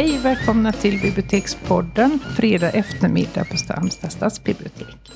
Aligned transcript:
Hej, 0.00 0.18
välkomna 0.18 0.72
till 0.72 1.00
Bibliotekspodden 1.02 2.18
fredag 2.36 2.70
eftermiddag 2.70 3.44
på 3.44 3.72
Halmstad 3.74 4.12
stadsbibliotek. 4.12 5.12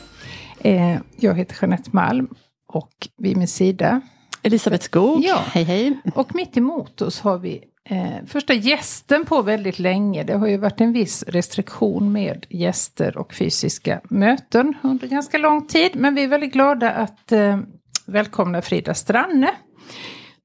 Eh, 0.60 0.96
jag 1.16 1.34
heter 1.34 1.56
Jeanette 1.60 1.90
Malm 1.92 2.28
och 2.68 3.08
vid 3.16 3.36
min 3.36 3.48
sida 3.48 4.00
Elisabeth 4.42 4.84
Skog. 4.84 5.24
Ja. 5.24 5.40
Hej 5.46 5.64
hej. 5.64 6.00
Och 6.14 6.34
mitt 6.34 6.56
emot 6.56 7.02
oss 7.02 7.20
har 7.20 7.38
vi 7.38 7.64
eh, 7.84 8.26
första 8.26 8.54
gästen 8.54 9.24
på 9.24 9.42
väldigt 9.42 9.78
länge. 9.78 10.22
Det 10.22 10.34
har 10.34 10.46
ju 10.46 10.56
varit 10.56 10.80
en 10.80 10.92
viss 10.92 11.22
restriktion 11.22 12.12
med 12.12 12.46
gäster 12.50 13.18
och 13.18 13.34
fysiska 13.34 14.00
möten 14.10 14.74
under 14.82 15.08
ganska 15.08 15.38
lång 15.38 15.66
tid. 15.66 15.90
Men 15.94 16.14
vi 16.14 16.24
är 16.24 16.28
väldigt 16.28 16.52
glada 16.52 16.90
att 16.90 17.32
eh, 17.32 17.58
välkomna 18.06 18.62
Frida 18.62 18.94
Stranne. 18.94 19.50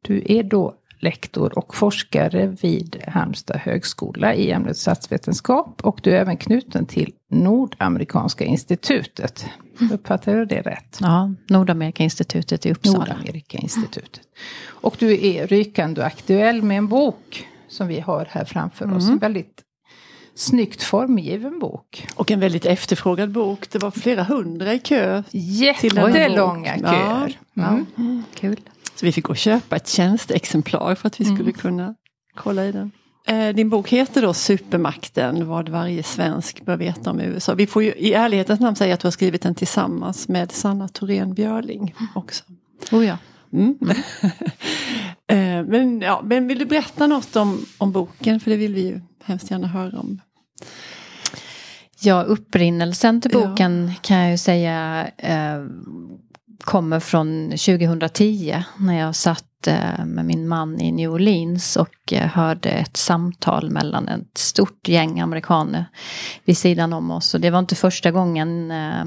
Du 0.01 0.23
är 0.25 0.43
då 0.43 0.78
lektor 0.99 1.57
och 1.57 1.75
forskare 1.75 2.47
vid 2.61 3.03
Halmstad 3.07 3.57
högskola 3.57 4.35
i 4.35 4.51
ämnet 4.51 4.77
statsvetenskap. 4.77 5.81
Och 5.83 5.99
du 6.03 6.11
är 6.11 6.15
även 6.21 6.37
knuten 6.37 6.85
till 6.85 7.13
Nordamerikanska 7.31 8.45
institutet. 8.45 9.45
Uppfattar 9.91 10.37
jag 10.37 10.47
det 10.47 10.61
rätt? 10.61 10.97
Ja, 11.01 11.33
Nordamerikainstitutet 11.49 12.65
i 12.65 12.71
Uppsala. 12.71 12.97
Nordamerikainstitutet. 12.97 14.21
Och 14.67 14.95
du 14.99 15.27
är 15.27 15.47
rykande 15.47 16.03
aktuell 16.05 16.61
med 16.61 16.77
en 16.77 16.87
bok 16.87 17.47
som 17.67 17.87
vi 17.87 17.99
har 17.99 18.27
här 18.29 18.45
framför 18.45 18.93
oss. 18.95 19.03
Mm. 19.03 19.13
En 19.13 19.19
väldigt 19.19 19.61
snyggt 20.35 20.83
formgiven 20.83 21.59
bok. 21.59 22.07
Och 22.15 22.31
en 22.31 22.39
väldigt 22.39 22.65
efterfrågad 22.65 23.31
bok. 23.31 23.69
Det 23.71 23.79
var 23.79 23.91
flera 23.91 24.23
hundra 24.23 24.73
i 24.73 24.79
kö. 24.79 25.23
Jättelånga 25.31 26.77
Ja. 26.77 26.91
köer. 26.91 27.39
Mm. 27.97 28.23
Kul. 28.33 28.59
Så 28.99 29.05
vi 29.05 29.11
fick 29.11 29.23
gå 29.25 29.29
och 29.31 29.37
köpa 29.37 29.75
ett 29.75 29.87
tjänsteexemplar 29.87 30.95
för 30.95 31.07
att 31.07 31.19
vi 31.21 31.25
skulle 31.25 31.39
Mm. 31.41 31.53
kunna 31.53 31.95
kolla 32.35 32.65
i 32.65 32.71
den. 32.71 32.91
Eh, 33.27 33.55
Din 33.55 33.69
bok 33.69 33.89
heter 33.89 34.21
då 34.21 34.33
Supermakten, 34.33 35.47
vad 35.47 35.69
varje 35.69 36.03
svensk 36.03 36.61
bör 36.65 36.77
veta 36.77 37.11
om 37.11 37.19
USA. 37.19 37.53
Vi 37.53 37.67
får 37.67 37.83
ju 37.83 37.91
i 37.93 38.13
ärlighetens 38.13 38.59
namn 38.59 38.75
säga 38.75 38.93
att 38.93 38.99
du 38.99 39.05
har 39.07 39.11
skrivit 39.11 39.41
den 39.41 39.55
tillsammans 39.55 40.27
med 40.27 40.51
Sanna 40.51 40.87
Thorén 40.87 41.33
Björling 41.33 41.95
också. 42.15 42.43
Oh 42.91 43.05
ja. 43.05 43.17
Mm. 43.53 43.77
Eh, 45.31 45.63
men, 45.65 46.01
ja, 46.01 46.21
men 46.25 46.47
vill 46.47 46.59
du 46.59 46.65
berätta 46.65 47.07
något 47.07 47.35
om, 47.35 47.65
om 47.77 47.91
boken? 47.91 48.39
För 48.39 48.51
det 48.51 48.57
vill 48.57 48.73
vi 48.73 48.81
ju 48.87 49.01
hemskt 49.23 49.51
gärna 49.51 49.67
höra 49.67 49.99
om. 49.99 50.21
Ja, 52.01 52.23
upprinnelsen 52.23 53.21
till 53.21 53.31
Ja. 53.33 53.47
boken 53.47 53.91
kan 54.01 54.17
jag 54.17 54.31
ju 54.31 54.37
säga 54.37 55.07
eh, 55.17 55.59
kommer 56.63 56.99
från 56.99 57.49
2010 57.49 58.63
när 58.77 58.99
jag 58.99 59.15
satt 59.15 59.67
eh, 59.67 60.05
med 60.05 60.25
min 60.25 60.47
man 60.47 60.81
i 60.81 60.91
New 60.91 61.11
Orleans 61.11 61.75
och 61.75 62.13
eh, 62.13 62.27
hörde 62.27 62.69
ett 62.69 62.97
samtal 62.97 63.69
mellan 63.69 64.07
ett 64.07 64.37
stort 64.37 64.87
gäng 64.87 65.19
amerikaner 65.19 65.85
vid 66.45 66.57
sidan 66.57 66.93
om 66.93 67.11
oss. 67.11 67.33
Och 67.33 67.41
det 67.41 67.49
var 67.49 67.59
inte 67.59 67.75
första 67.75 68.11
gången 68.11 68.71
eh, 68.71 69.05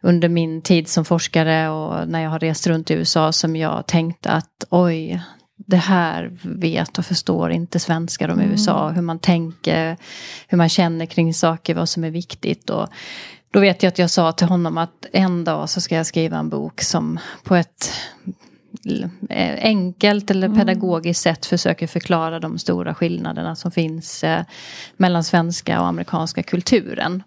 under 0.00 0.28
min 0.28 0.62
tid 0.62 0.88
som 0.88 1.04
forskare 1.04 1.68
och 1.68 2.08
när 2.08 2.20
jag 2.20 2.30
har 2.30 2.38
rest 2.38 2.66
runt 2.66 2.90
i 2.90 2.94
USA 2.94 3.32
som 3.32 3.56
jag 3.56 3.86
tänkte 3.86 4.30
att 4.30 4.64
oj, 4.70 5.22
det 5.66 5.76
här 5.76 6.32
vet 6.42 6.98
och 6.98 7.04
förstår 7.04 7.50
inte 7.50 7.78
svenskar 7.78 8.28
om 8.28 8.40
USA. 8.40 8.88
Hur 8.90 9.02
man 9.02 9.18
tänker, 9.18 9.96
hur 10.48 10.58
man 10.58 10.68
känner 10.68 11.06
kring 11.06 11.34
saker, 11.34 11.74
vad 11.74 11.88
som 11.88 12.04
är 12.04 12.10
viktigt. 12.10 12.70
Och 12.70 12.88
då 13.52 13.60
vet 13.60 13.82
jag 13.82 13.90
att 13.90 13.98
jag 13.98 14.10
sa 14.10 14.32
till 14.32 14.46
honom 14.46 14.78
att 14.78 15.06
en 15.12 15.44
dag 15.44 15.70
så 15.70 15.80
ska 15.80 15.94
jag 15.94 16.06
skriva 16.06 16.36
en 16.36 16.48
bok 16.48 16.80
som 16.80 17.18
på 17.44 17.54
ett 17.56 17.92
eh, 19.30 19.54
enkelt 19.62 20.30
eller 20.30 20.48
pedagogiskt 20.48 21.22
sätt 21.22 21.46
försöker 21.46 21.86
förklara 21.86 22.40
de 22.40 22.58
stora 22.58 22.94
skillnaderna 22.94 23.56
som 23.56 23.70
finns 23.70 24.24
eh, 24.24 24.42
mellan 24.96 25.24
svenska 25.24 25.80
och 25.80 25.86
amerikanska 25.86 26.42
kulturen. 26.42 27.22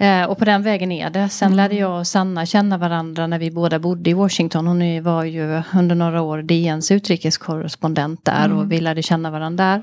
Eh, 0.00 0.24
och 0.24 0.38
på 0.38 0.44
den 0.44 0.62
vägen 0.62 0.92
är 0.92 1.10
det. 1.10 1.28
Sen 1.28 1.56
lärde 1.56 1.74
jag 1.74 1.98
och 1.98 2.06
Sanna 2.06 2.46
känna 2.46 2.78
varandra 2.78 3.26
när 3.26 3.38
vi 3.38 3.50
båda 3.50 3.78
bodde 3.78 4.10
i 4.10 4.12
Washington. 4.12 4.66
Hon 4.66 5.02
var 5.02 5.24
ju 5.24 5.62
under 5.74 5.94
några 5.94 6.22
år 6.22 6.42
DNs 6.42 6.90
utrikeskorrespondent 6.90 8.24
där 8.24 8.52
och 8.52 8.72
vi 8.72 8.80
lärde 8.80 9.02
känna 9.02 9.30
varandra 9.30 9.64
där. 9.64 9.82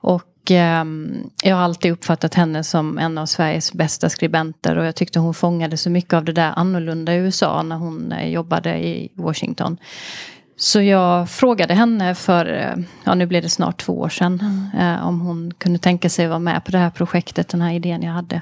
Och 0.00 0.22
ehm, 0.50 1.30
jag 1.42 1.56
har 1.56 1.62
alltid 1.62 1.92
uppfattat 1.92 2.34
henne 2.34 2.64
som 2.64 2.98
en 2.98 3.18
av 3.18 3.26
Sveriges 3.26 3.72
bästa 3.72 4.08
skribenter 4.08 4.76
och 4.76 4.84
jag 4.84 4.96
tyckte 4.96 5.18
hon 5.18 5.34
fångade 5.34 5.76
så 5.76 5.90
mycket 5.90 6.12
av 6.12 6.24
det 6.24 6.32
där 6.32 6.52
annorlunda 6.56 7.14
i 7.14 7.16
USA 7.16 7.62
när 7.62 7.76
hon 7.76 8.12
eh, 8.12 8.28
jobbade 8.28 8.86
i 8.86 9.08
Washington. 9.14 9.78
Så 10.56 10.80
jag 10.80 11.30
frågade 11.30 11.74
henne 11.74 12.14
för, 12.14 12.46
eh, 12.52 12.84
ja 13.04 13.14
nu 13.14 13.26
blir 13.26 13.42
det 13.42 13.48
snart 13.48 13.80
två 13.80 13.98
år 13.98 14.08
sedan, 14.08 14.66
eh, 14.78 15.06
om 15.06 15.20
hon 15.20 15.54
kunde 15.58 15.78
tänka 15.78 16.10
sig 16.10 16.24
att 16.24 16.28
vara 16.28 16.38
med 16.38 16.64
på 16.64 16.70
det 16.70 16.78
här 16.78 16.90
projektet, 16.90 17.48
den 17.48 17.60
här 17.60 17.72
idén 17.72 18.02
jag 18.02 18.12
hade. 18.12 18.40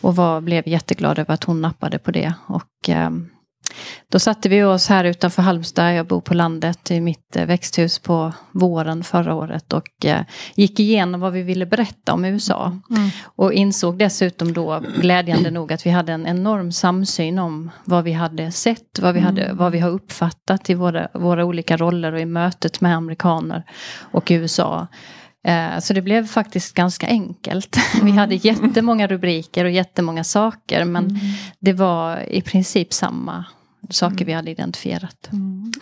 Och 0.00 0.16
var, 0.16 0.40
blev 0.40 0.68
jätteglad 0.68 1.18
över 1.18 1.34
att 1.34 1.44
hon 1.44 1.62
nappade 1.62 1.98
på 1.98 2.10
det. 2.10 2.32
Och 2.46 2.88
eh, 2.88 3.10
då 4.12 4.18
satte 4.18 4.48
vi 4.48 4.62
oss 4.62 4.88
här 4.88 5.04
utanför 5.04 5.42
Halmstad, 5.42 5.94
jag 5.94 6.06
bor 6.06 6.20
på 6.20 6.34
landet 6.34 6.90
i 6.90 7.00
mitt 7.00 7.36
eh, 7.36 7.46
växthus 7.46 7.98
på 7.98 8.32
våren 8.52 9.04
förra 9.04 9.34
året 9.34 9.72
och 9.72 10.04
eh, 10.04 10.20
gick 10.54 10.80
igenom 10.80 11.20
vad 11.20 11.32
vi 11.32 11.42
ville 11.42 11.66
berätta 11.66 12.12
om 12.12 12.24
USA. 12.24 12.78
Och 13.24 13.52
insåg 13.52 13.98
dessutom 13.98 14.52
då 14.52 14.82
glädjande 15.00 15.50
nog 15.50 15.72
att 15.72 15.86
vi 15.86 15.90
hade 15.90 16.12
en 16.12 16.26
enorm 16.26 16.72
samsyn 16.72 17.38
om 17.38 17.70
vad 17.84 18.04
vi 18.04 18.12
hade 18.12 18.52
sett, 18.52 18.98
vad 19.00 19.14
vi, 19.14 19.20
hade, 19.20 19.52
vad 19.52 19.72
vi 19.72 19.78
har 19.78 19.90
uppfattat 19.90 20.70
i 20.70 20.74
våra, 20.74 21.08
våra 21.14 21.44
olika 21.44 21.76
roller 21.76 22.12
och 22.12 22.20
i 22.20 22.24
mötet 22.26 22.80
med 22.80 22.96
amerikaner 22.96 23.62
och 24.12 24.26
USA. 24.30 24.86
Eh, 25.46 25.78
Så 25.78 25.92
det 25.94 26.02
blev 26.02 26.26
faktiskt 26.26 26.74
ganska 26.74 27.06
enkelt. 27.06 27.76
Vi 28.02 28.10
hade 28.10 28.34
jättemånga 28.34 29.06
rubriker 29.06 29.64
och 29.64 29.70
jättemånga 29.70 30.24
saker 30.24 30.84
men 30.84 31.20
det 31.60 31.72
var 31.72 32.32
i 32.32 32.42
princip 32.42 32.92
samma 32.92 33.44
saker 33.90 34.24
vi 34.24 34.32
hade 34.32 34.50
identifierat. 34.50 35.28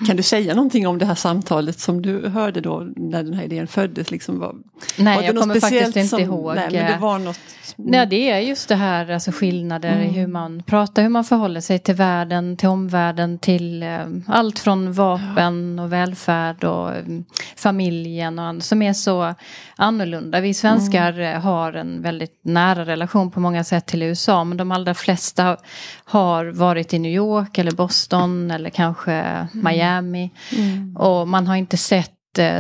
Kan 0.07 0.17
du 0.17 0.23
säga 0.23 0.55
någonting 0.55 0.87
om 0.87 0.99
det 0.99 1.07
här 1.07 1.15
samtalet 1.15 1.79
som 1.81 2.03
du 2.03 2.29
hörde 2.29 2.61
då 2.61 2.89
när 2.97 3.23
den 3.23 3.35
här 3.35 3.45
idén 3.45 3.67
föddes? 3.67 4.11
Liksom 4.11 4.39
var, 4.39 4.55
Nej, 4.99 5.15
var 5.15 5.23
det 5.23 5.27
jag 5.27 5.35
något 5.35 5.43
kommer 5.43 5.61
faktiskt 5.61 5.87
inte 5.97 6.09
som- 6.09 6.21
ihåg. 6.21 6.55
Nej, 6.55 6.69
men 6.73 6.93
det 6.93 6.99
var 6.99 7.19
något... 7.19 7.39
Nej, 7.77 8.07
det 8.07 8.31
är 8.31 8.39
just 8.39 8.69
det 8.69 8.75
här, 8.75 9.11
alltså 9.11 9.31
skillnader 9.33 10.01
i 10.01 10.07
hur 10.07 10.27
man 10.27 10.63
pratar, 10.63 11.03
hur 11.03 11.09
man 11.09 11.25
förhåller 11.25 11.61
sig 11.61 11.79
till 11.79 11.95
världen, 11.95 12.57
till 12.57 12.69
omvärlden, 12.69 13.39
till 13.39 13.83
eh, 13.83 14.07
allt 14.27 14.59
från 14.59 14.93
vapen 14.93 15.79
och 15.79 15.93
välfärd 15.93 16.65
och 16.65 16.95
eh, 16.95 17.05
familjen 17.57 18.39
och 18.39 18.45
annat, 18.45 18.65
som 18.65 18.83
är 18.83 18.93
så 18.93 19.35
annorlunda. 19.77 20.41
Vi 20.41 20.55
svenskar 20.55 21.21
eh, 21.21 21.41
har 21.41 21.73
en 21.73 22.03
väldigt 22.03 22.41
nära 22.43 22.85
relation 22.85 23.31
på 23.31 23.41
många 23.41 23.65
sätt 23.65 23.87
till 23.87 24.03
USA, 24.03 24.45
men 24.45 24.57
de 24.57 24.73
allra 24.73 24.95
flesta 24.95 25.57
har 26.05 26.45
varit 26.45 26.95
i 26.95 26.99
New 26.99 27.13
York 27.13 27.59
eller 27.59 27.73
Boston 27.73 28.51
eller 28.51 28.71
kanske 28.71 29.47
Miami. 29.53 30.31
Och 30.97 31.29
man 31.29 31.47
har 31.47 31.57
inte 31.57 31.77
sett 31.77 32.11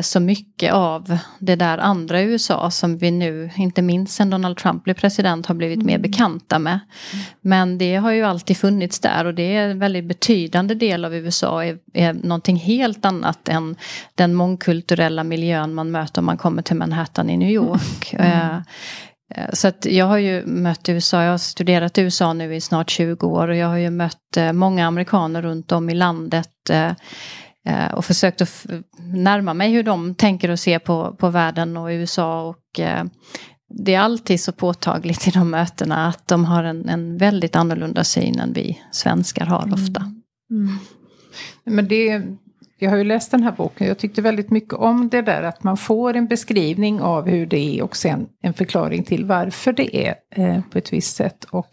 så 0.03 0.21
mycket 0.21 0.73
av 0.73 1.19
det 1.39 1.57
där 1.57 1.79
andra 1.79 2.23
USA 2.23 2.71
som 2.71 2.99
vi 2.99 3.11
nu, 3.11 3.51
inte 3.57 3.83
minst 3.83 4.15
sen 4.15 4.31
Donald 4.31 4.57
Trump 4.57 4.85
blev 4.85 4.95
president, 4.95 5.47
har 5.47 5.55
blivit 5.55 5.83
mer 5.83 5.99
bekanta 5.99 6.59
med. 6.59 6.81
Men 7.41 7.79
det 7.79 7.97
har 7.97 8.11
ju 8.11 8.23
alltid 8.23 8.57
funnits 8.57 9.01
där 9.01 9.25
och 9.25 9.34
det 9.34 9.57
är 9.57 9.69
en 9.69 9.79
väldigt 9.79 10.05
betydande 10.05 10.75
del 10.75 11.05
av 11.05 11.15
USA 11.15 11.65
är, 11.65 11.79
är 11.93 12.13
någonting 12.13 12.57
helt 12.57 13.05
annat 13.05 13.49
än 13.49 13.77
den 14.15 14.34
mångkulturella 14.34 15.25
miljön 15.25 15.75
man 15.75 15.91
möter 15.91 16.21
om 16.21 16.27
man 16.27 16.37
kommer 16.37 16.63
till 16.63 16.77
Manhattan 16.77 17.31
i 17.31 17.37
New 17.37 17.51
York. 17.51 18.15
Eh, 18.15 18.59
Eh, 19.34 19.51
Så 19.53 19.69
att 19.69 19.87
jag 19.87 20.07
har 20.07 20.19
ju 20.19 20.47
mött 20.47 20.89
USA, 20.89 21.22
jag 21.22 21.31
har 21.31 21.39
studerat 21.39 21.98
USA 21.98 22.33
nu 22.33 22.54
i 22.54 22.60
snart 22.60 22.91
20 22.91 23.27
år 23.27 23.48
och 23.48 23.57
jag 23.57 23.69
har 23.69 23.77
ju 23.77 23.91
mött 23.91 24.37
eh, 24.37 24.53
många 24.53 24.87
amerikaner 24.87 25.43
runt 25.43 25.72
om 25.72 25.91
i 25.91 25.95
landet 25.95 26.71
eh, 26.71 26.87
eh, 26.87 26.93
och 27.95 28.05
försökt 28.05 28.41
att 28.41 28.66
närma 28.99 29.55
mig 29.55 29.72
hur 29.72 29.83
de 29.83 30.15
tänker 30.15 30.51
och 30.51 30.59
ser 30.59 30.78
på, 30.78 31.16
på 31.19 31.31
världen 31.31 31.77
och 31.77 31.89
USA 31.89 32.43
och 32.43 32.81
eh, 32.81 33.05
det 33.69 33.95
är 33.95 34.01
alltid 34.01 34.41
så 34.41 34.53
påtagligt 34.53 35.28
i 35.28 35.31
de 35.31 35.51
mötena 35.51 36.07
att 36.07 36.28
de 36.28 36.45
har 36.45 36.65
en, 36.65 36.89
en 36.89 37.19
väldigt 37.19 37.57
annorlunda 37.57 38.05
syn 38.05 38.39
än 38.39 38.53
vi 38.53 38.81
svenskar 38.93 39.47
har 39.47 39.72
ofta. 39.72 40.13
Men 41.65 41.89
det, 41.89 42.22
jag 42.78 42.91
har 42.91 42.97
ju 42.97 43.05
läst 43.05 43.31
den 43.31 43.43
här 43.43 43.53
boken. 43.53 43.87
Jag 43.87 43.99
tyckte 43.99 44.22
väldigt 44.22 44.51
mycket 44.51 44.75
om 44.75 45.09
det 45.09 45.22
där 45.22 45.43
att 45.43 45.63
man 45.63 45.77
får 45.77 46.15
en 46.17 46.27
beskrivning 46.27 47.01
av 47.01 47.28
hur 47.28 47.47
det 47.47 47.78
är 47.78 47.83
och 47.83 47.97
sen 47.97 48.27
en 48.43 48.55
förklaring 48.55 49.05
till 49.05 49.25
varför 49.25 49.72
det 49.72 50.07
är 50.07 50.15
eh, 50.31 50.60
på 50.71 50.78
ett 50.78 50.93
visst 50.93 51.17
sätt. 51.17 51.45
Och 51.45 51.69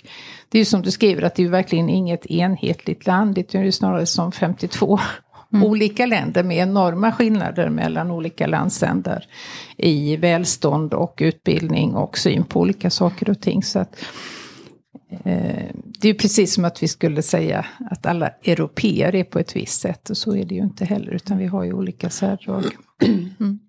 det 0.49 0.57
är 0.57 0.59
ju 0.59 0.65
som 0.65 0.81
du 0.81 0.91
skriver 0.91 1.21
att 1.21 1.35
det 1.35 1.41
är 1.41 1.45
ju 1.45 1.51
verkligen 1.51 1.89
inget 1.89 2.25
enhetligt 2.25 3.07
land. 3.07 3.35
Det 3.35 3.55
är 3.55 3.63
ju 3.63 3.71
snarare 3.71 4.05
som 4.05 4.31
52 4.31 4.99
olika 5.51 6.05
länder 6.05 6.43
med 6.43 6.57
enorma 6.57 7.11
skillnader 7.11 7.69
mellan 7.69 8.11
olika 8.11 8.47
landsändar 8.47 9.25
i 9.77 10.17
välstånd 10.17 10.93
och 10.93 11.17
utbildning 11.21 11.95
och 11.95 12.17
syn 12.17 12.43
på 12.43 12.59
olika 12.59 12.89
saker 12.89 13.29
och 13.29 13.41
ting. 13.41 13.63
Så 13.63 13.79
att, 13.79 13.95
eh, 15.23 15.65
det 16.01 16.09
är 16.09 16.13
precis 16.13 16.53
som 16.53 16.65
att 16.65 16.83
vi 16.83 16.87
skulle 16.87 17.21
säga 17.21 17.65
att 17.91 18.05
alla 18.05 18.29
europeer 18.43 19.15
är 19.15 19.23
på 19.23 19.39
ett 19.39 19.55
visst 19.55 19.81
sätt 19.81 20.09
och 20.09 20.17
så 20.17 20.35
är 20.35 20.45
det 20.45 20.55
ju 20.55 20.61
inte 20.61 20.85
heller 20.85 21.11
utan 21.11 21.37
vi 21.37 21.45
har 21.45 21.63
ju 21.63 21.73
olika 21.73 22.09
särdrag. 22.09 22.65
Mm. 23.39 23.59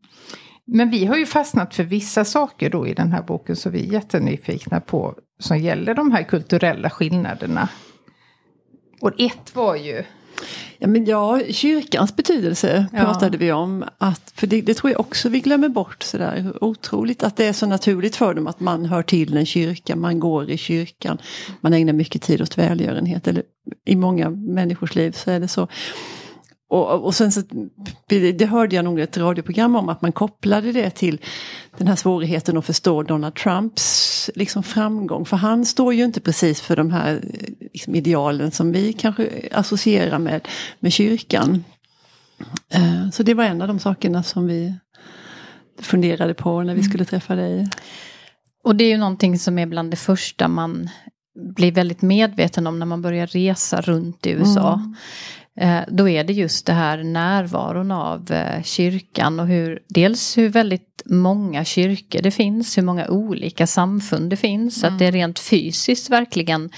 Men 0.66 0.90
vi 0.90 1.04
har 1.04 1.16
ju 1.16 1.26
fastnat 1.26 1.74
för 1.74 1.84
vissa 1.84 2.24
saker 2.24 2.70
då 2.70 2.86
i 2.86 2.94
den 2.94 3.12
här 3.12 3.22
boken 3.22 3.56
som 3.56 3.72
vi 3.72 3.88
är 3.88 3.92
jättenyfikna 3.92 4.80
på. 4.80 5.14
Som 5.38 5.58
gäller 5.58 5.94
de 5.94 6.12
här 6.12 6.22
kulturella 6.22 6.90
skillnaderna. 6.90 7.68
Och 9.00 9.20
ett 9.20 9.54
var 9.54 9.76
ju 9.76 10.04
Ja, 10.82 10.88
men 10.88 11.04
ja, 11.04 11.40
kyrkans 11.50 12.16
betydelse 12.16 12.86
ja. 12.92 12.98
pratade 12.98 13.38
vi 13.38 13.52
om. 13.52 13.84
Att, 13.98 14.32
för 14.34 14.46
det, 14.46 14.60
det, 14.60 14.74
tror 14.74 14.90
jag 14.90 15.00
också 15.00 15.28
vi 15.28 15.40
glömmer 15.40 15.68
bort 15.68 16.02
sådär 16.02 16.52
otroligt. 16.60 17.22
Att 17.22 17.36
det 17.36 17.44
är 17.44 17.52
så 17.52 17.66
naturligt 17.66 18.16
för 18.16 18.34
dem 18.34 18.46
att 18.46 18.60
man 18.60 18.84
hör 18.84 19.02
till 19.02 19.36
en 19.36 19.46
kyrka, 19.46 19.96
man 19.96 20.20
går 20.20 20.50
i 20.50 20.58
kyrkan. 20.58 21.18
Man 21.60 21.72
ägnar 21.72 21.92
mycket 21.92 22.22
tid 22.22 22.42
åt 22.42 22.58
välgörenhet. 22.58 23.28
Eller 23.28 23.42
I 23.84 23.96
många 23.96 24.30
människors 24.30 24.94
liv 24.94 25.12
så 25.12 25.30
är 25.30 25.40
det 25.40 25.48
så. 25.48 25.68
Och, 26.72 27.04
och 27.04 27.14
sen 27.14 27.32
så, 27.32 27.42
det 28.06 28.46
hörde 28.46 28.76
jag 28.76 28.84
nog 28.84 29.00
ett 29.00 29.16
radioprogram 29.16 29.76
om 29.76 29.88
att 29.88 30.02
man 30.02 30.12
kopplade 30.12 30.72
det 30.72 30.90
till 30.90 31.20
den 31.78 31.86
här 31.86 31.96
svårigheten 31.96 32.56
att 32.56 32.66
förstå 32.66 33.02
Donald 33.02 33.34
Trumps 33.34 34.30
liksom 34.34 34.62
framgång. 34.62 35.24
För 35.24 35.36
han 35.36 35.64
står 35.66 35.94
ju 35.94 36.04
inte 36.04 36.20
precis 36.20 36.60
för 36.60 36.76
de 36.76 36.90
här 36.90 37.20
liksom, 37.72 37.94
idealen 37.94 38.50
som 38.50 38.72
vi 38.72 38.92
kanske 38.92 39.48
associerar 39.52 40.18
med, 40.18 40.48
med 40.80 40.92
kyrkan. 40.92 41.64
Uh, 42.76 43.10
så 43.10 43.22
det 43.22 43.34
var 43.34 43.44
en 43.44 43.62
av 43.62 43.68
de 43.68 43.78
sakerna 43.78 44.22
som 44.22 44.46
vi 44.46 44.74
funderade 45.80 46.34
på 46.34 46.58
när 46.58 46.74
vi 46.74 46.80
mm. 46.80 46.90
skulle 46.90 47.04
träffa 47.04 47.34
dig. 47.34 47.68
Och 48.64 48.76
det 48.76 48.84
är 48.84 48.88
ju 48.88 48.98
någonting 48.98 49.38
som 49.38 49.58
är 49.58 49.66
bland 49.66 49.90
det 49.90 49.96
första 49.96 50.48
man 50.48 50.88
blir 51.34 51.72
väldigt 51.72 52.02
medveten 52.02 52.66
om 52.66 52.78
när 52.78 52.86
man 52.86 53.02
börjar 53.02 53.26
resa 53.26 53.80
runt 53.80 54.26
i 54.26 54.30
USA. 54.30 54.74
Mm. 54.74 54.96
Eh, 55.60 55.80
då 55.88 56.08
är 56.08 56.24
det 56.24 56.32
just 56.32 56.66
det 56.66 56.72
här 56.72 57.02
närvaron 57.02 57.90
av 57.90 58.32
eh, 58.32 58.62
kyrkan 58.62 59.40
och 59.40 59.46
hur 59.46 59.82
dels 59.88 60.38
hur 60.38 60.48
väldigt 60.48 60.91
många 61.04 61.64
kyrkor 61.64 62.22
det 62.22 62.30
finns, 62.30 62.78
hur 62.78 62.82
många 62.82 63.08
olika 63.08 63.66
samfund 63.66 64.30
det 64.30 64.36
finns. 64.36 64.82
Mm. 64.82 64.92
Att 64.92 64.98
det 64.98 65.10
rent 65.10 65.38
fysiskt 65.38 66.10
verkligen 66.10 66.70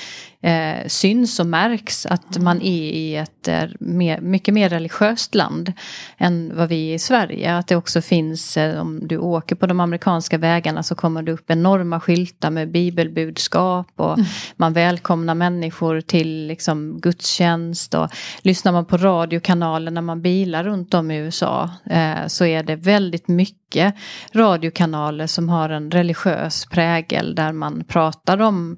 eh, 0.44 0.86
syns 0.86 1.40
och 1.40 1.46
märks 1.46 2.06
att 2.06 2.36
mm. 2.36 2.44
man 2.44 2.62
är 2.62 2.90
i 2.92 3.16
ett 3.16 3.48
eh, 3.48 3.64
mer, 3.80 4.20
mycket 4.20 4.54
mer 4.54 4.68
religiöst 4.68 5.34
land 5.34 5.72
än 6.18 6.52
vad 6.54 6.68
vi 6.68 6.90
är 6.90 6.94
i 6.94 6.98
Sverige. 6.98 7.56
Att 7.56 7.66
det 7.66 7.76
också 7.76 8.02
finns, 8.02 8.56
eh, 8.56 8.80
om 8.80 9.08
du 9.08 9.18
åker 9.18 9.56
på 9.56 9.66
de 9.66 9.80
amerikanska 9.80 10.38
vägarna 10.38 10.82
så 10.82 10.94
kommer 10.94 11.22
det 11.22 11.32
upp 11.32 11.50
enorma 11.50 12.00
skyltar 12.00 12.50
med 12.50 12.70
bibelbudskap 12.70 13.88
och 13.96 14.18
mm. 14.18 14.26
man 14.56 14.72
välkomnar 14.72 15.34
människor 15.34 16.00
till 16.00 16.46
liksom, 16.46 17.00
gudstjänst 17.00 17.94
och 17.94 18.08
lyssnar 18.42 18.72
man 18.72 18.84
på 18.84 18.96
radiokanaler 18.96 19.90
när 19.90 20.02
man 20.02 20.22
bilar 20.22 20.64
runt 20.64 20.94
om 20.94 21.10
i 21.10 21.16
USA 21.16 21.70
eh, 21.90 22.26
så 22.26 22.44
är 22.44 22.62
det 22.62 22.76
väldigt 22.76 23.28
mycket 23.28 23.94
radiokanaler 24.32 25.26
som 25.26 25.48
har 25.48 25.68
en 25.68 25.90
religiös 25.90 26.66
prägel 26.66 27.34
där 27.34 27.52
man 27.52 27.84
pratar 27.84 28.40
om 28.40 28.76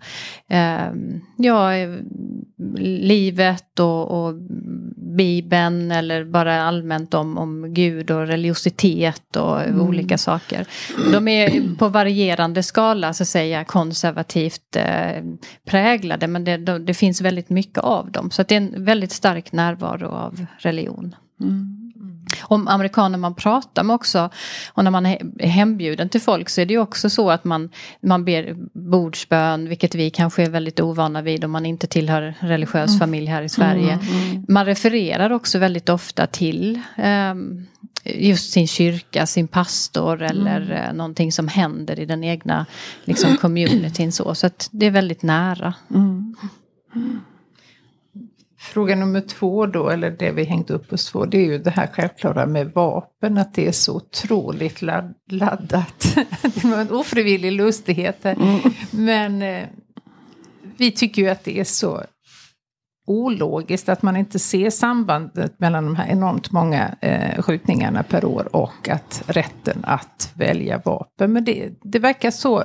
eh, 0.49 0.93
ja, 1.37 1.71
livet 2.79 3.81
och, 3.81 4.27
och 4.27 4.35
Bibeln 5.17 5.91
eller 5.91 6.25
bara 6.25 6.63
allmänt 6.63 7.15
om, 7.15 7.39
om 7.39 7.75
Gud 7.75 8.11
och 8.11 8.27
religiositet 8.27 9.37
och 9.37 9.63
mm. 9.63 9.81
olika 9.81 10.19
saker. 10.19 10.67
De 11.13 11.29
är 11.29 11.77
på 11.79 11.89
varierande 11.89 12.63
skala 12.63 13.13
så 13.13 13.23
att 13.23 13.29
säga 13.29 13.65
konservativt 13.65 14.77
eh, 14.77 15.25
präglade 15.65 16.27
men 16.27 16.45
det, 16.45 16.57
det, 16.79 16.95
finns 16.95 17.21
väldigt 17.21 17.51
mycket 17.51 17.79
av 17.79 18.11
dem. 18.11 18.31
Så 18.31 18.43
det 18.43 18.55
är 18.55 18.61
en 18.61 18.85
väldigt 18.85 19.13
stark 19.13 19.53
närvaro 19.53 20.09
av 20.09 20.47
religion. 20.59 21.15
Mm. 21.41 21.86
Om 22.43 22.69
amerikaner 22.69 23.19
man 23.19 23.35
pratar 23.35 23.83
med 23.83 23.95
också 23.95 24.31
och 24.73 24.85
när 24.85 24.91
man 24.91 25.07
är 25.07 25.47
hembjuden 25.47 26.09
till 26.09 26.21
folk 26.21 26.49
så 26.49 26.61
är 26.61 26.67
det 26.67 26.75
ju 26.75 26.81
också 26.81 27.11
så 27.11 27.31
att 27.31 27.45
man, 27.45 27.71
man 28.01 28.25
ber 28.25 28.57
bordsbön, 28.91 29.69
vilket 29.69 29.95
vi 29.95 30.11
kanske 30.11 30.43
är 30.43 30.51
väldigt 30.51 30.81
ovana 30.81 31.23
vid 31.23 31.45
om 31.45 31.51
man 31.51 31.67
inte 31.67 31.87
tillhör 31.87 32.35
religiös 32.41 32.89
mm. 32.89 32.99
familj 32.99 33.27
här 33.27 33.43
i 33.43 33.49
Sverige. 33.49 33.93
Mm, 33.93 34.31
mm. 34.31 34.45
Man 34.49 34.67
refererar 34.67 35.33
också 35.33 35.59
väldigt 35.59 35.89
ofta 35.89 36.27
till 36.27 36.81
um, 37.05 37.67
just 38.05 38.53
sin 38.53 38.69
kyrka, 38.69 39.27
sin 39.27 39.49
pastor 39.49 40.23
eller 40.23 40.61
mm. 40.61 40.73
Eh, 40.73 40.93
någonting 40.93 41.33
som 41.33 41.49
händer 41.49 42.01
i 42.01 42.07
den 42.07 42.25
egna 42.25 42.67
liksom, 43.05 43.37
communityn. 43.37 44.13
Så, 44.13 44.35
så 44.35 44.51
det 44.71 44.87
är 44.87 44.91
väldigt 44.91 45.23
nära. 45.23 45.75
Fråga 48.73 48.97
nummer 48.97 49.21
två 49.21 49.67
då, 49.67 49.91
eller 49.91 50.11
det 50.11 50.31
vi 50.31 50.45
hängt 50.45 50.71
upp 50.71 50.93
oss 50.93 51.13
på, 51.13 51.25
det 51.25 51.39
är 51.39 51.45
ju 51.45 51.59
det 51.59 51.71
här 51.71 51.87
självklara 51.87 52.47
med 52.47 52.73
vapen, 52.75 53.39
att 53.39 53.55
det 53.55 53.69
är 53.69 53.73
så 53.73 53.97
otroligt 53.97 54.83
ladd, 54.83 55.15
laddat. 55.31 56.17
det 56.43 56.65
var 56.65 56.81
en 56.81 56.91
ofrivillig 56.91 57.53
lustighet 57.53 58.17
här. 58.23 58.35
Mm. 58.35 58.61
Men 58.91 59.43
eh, 59.43 59.69
vi 60.77 60.91
tycker 60.91 61.23
ju 61.23 61.29
att 61.29 61.45
det 61.45 61.61
är 61.61 61.65
så 61.65 62.03
ologiskt 63.07 63.89
att 63.89 64.03
man 64.03 64.17
inte 64.17 64.39
ser 64.39 64.71
sambandet 64.71 65.61
mellan 65.61 65.85
de 65.85 65.97
här 65.97 66.09
enormt 66.09 66.53
många 66.53 66.95
eh, 67.01 67.43
skjutningarna 67.43 68.03
per 68.03 68.25
år 68.25 68.57
och 68.57 68.89
att 68.89 69.23
rätten 69.27 69.85
att 69.85 70.33
välja 70.35 70.83
vapen. 70.85 71.33
Men 71.33 71.45
det, 71.45 71.71
det 71.83 71.99
verkar 71.99 72.31
så 72.31 72.65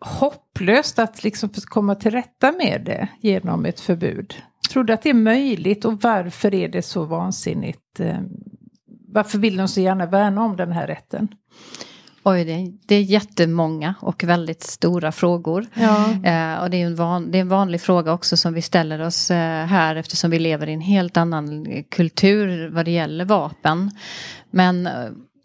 hopplöst 0.00 0.98
att 0.98 1.24
liksom 1.24 1.50
komma 1.64 1.94
till 1.94 2.10
rätta 2.10 2.52
med 2.52 2.82
det 2.84 3.08
genom 3.20 3.66
ett 3.66 3.80
förbud. 3.80 4.34
Tror 4.70 4.84
du 4.84 4.92
att 4.92 5.02
det 5.02 5.10
är 5.10 5.14
möjligt 5.14 5.84
och 5.84 6.02
varför 6.02 6.54
är 6.54 6.68
det 6.68 6.82
så 6.82 7.04
vansinnigt? 7.04 8.00
Eh, 8.00 8.18
varför 9.08 9.38
vill 9.38 9.56
de 9.56 9.68
så 9.68 9.80
gärna 9.80 10.06
värna 10.06 10.44
om 10.44 10.56
den 10.56 10.72
här 10.72 10.86
rätten? 10.86 11.28
Oj, 12.22 12.44
det 12.44 12.52
är, 12.52 12.72
det 12.86 12.94
är 12.94 13.00
jättemånga 13.00 13.94
och 14.00 14.24
väldigt 14.24 14.62
stora 14.62 15.12
frågor. 15.12 15.66
Ja. 15.74 16.10
Eh, 16.10 16.62
och 16.62 16.70
det 16.70 16.82
är, 16.82 16.86
en 16.86 16.96
van, 16.96 17.30
det 17.30 17.38
är 17.38 17.40
en 17.40 17.48
vanlig 17.48 17.80
fråga 17.80 18.12
också 18.12 18.36
som 18.36 18.54
vi 18.54 18.62
ställer 18.62 19.00
oss 19.00 19.30
eh, 19.30 19.66
här 19.66 19.96
eftersom 19.96 20.30
vi 20.30 20.38
lever 20.38 20.68
i 20.68 20.72
en 20.72 20.80
helt 20.80 21.16
annan 21.16 21.66
kultur 21.90 22.68
vad 22.68 22.84
det 22.84 22.90
gäller 22.90 23.24
vapen. 23.24 23.90
Men 24.50 24.86
eh, 24.86 24.92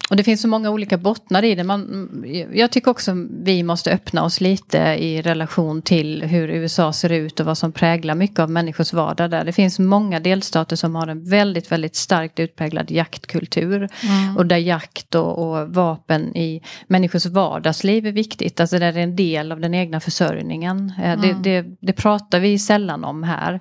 och 0.09 0.15
det 0.15 0.23
finns 0.23 0.41
så 0.41 0.47
många 0.47 0.69
olika 0.69 0.97
bottnar 0.97 1.43
i 1.43 1.55
det. 1.55 1.63
Man, 1.63 2.23
jag 2.53 2.71
tycker 2.71 2.91
också 2.91 3.11
vi 3.43 3.63
måste 3.63 3.91
öppna 3.91 4.23
oss 4.23 4.41
lite 4.41 4.77
i 4.77 5.21
relation 5.21 5.81
till 5.81 6.23
hur 6.23 6.49
USA 6.49 6.93
ser 6.93 7.11
ut 7.11 7.39
och 7.39 7.45
vad 7.45 7.57
som 7.57 7.71
präglar 7.71 8.15
mycket 8.15 8.39
av 8.39 8.49
människors 8.49 8.93
vardag 8.93 9.31
där. 9.31 9.45
Det 9.45 9.53
finns 9.53 9.79
många 9.79 10.19
delstater 10.19 10.75
som 10.75 10.95
har 10.95 11.07
en 11.07 11.29
väldigt, 11.29 11.71
väldigt 11.71 11.95
starkt 11.95 12.39
utpräglad 12.39 12.91
jaktkultur. 12.91 13.77
Mm. 13.77 14.37
Och 14.37 14.45
där 14.45 14.57
jakt 14.57 15.15
och, 15.15 15.37
och, 15.37 15.73
vapen 15.73 16.35
i 16.37 16.61
människors 16.87 17.25
vardagsliv 17.25 18.07
är 18.07 18.11
viktigt. 18.11 18.59
Alltså 18.59 18.79
där 18.79 18.91
det 18.91 18.99
är 18.99 19.03
en 19.03 19.15
del 19.15 19.51
av 19.51 19.59
den 19.59 19.73
egna 19.73 19.99
försörjningen. 19.99 20.93
Eh, 20.97 21.11
mm. 21.11 21.21
Det, 21.21 21.61
det, 21.61 21.75
det, 21.79 21.93
pratar 21.93 22.39
vi 22.39 22.59
sällan 22.59 23.03
om 23.03 23.23
här. 23.23 23.59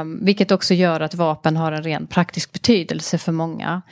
Um, 0.00 0.24
vilket 0.24 0.50
också 0.52 0.74
gör 0.74 1.00
att 1.00 1.14
vapen 1.14 1.56
har 1.56 1.72
en 1.72 1.82
ren 1.82 2.06
praktisk 2.06 2.52
betydelse 2.52 3.18
för 3.18 3.32
många. 3.32 3.82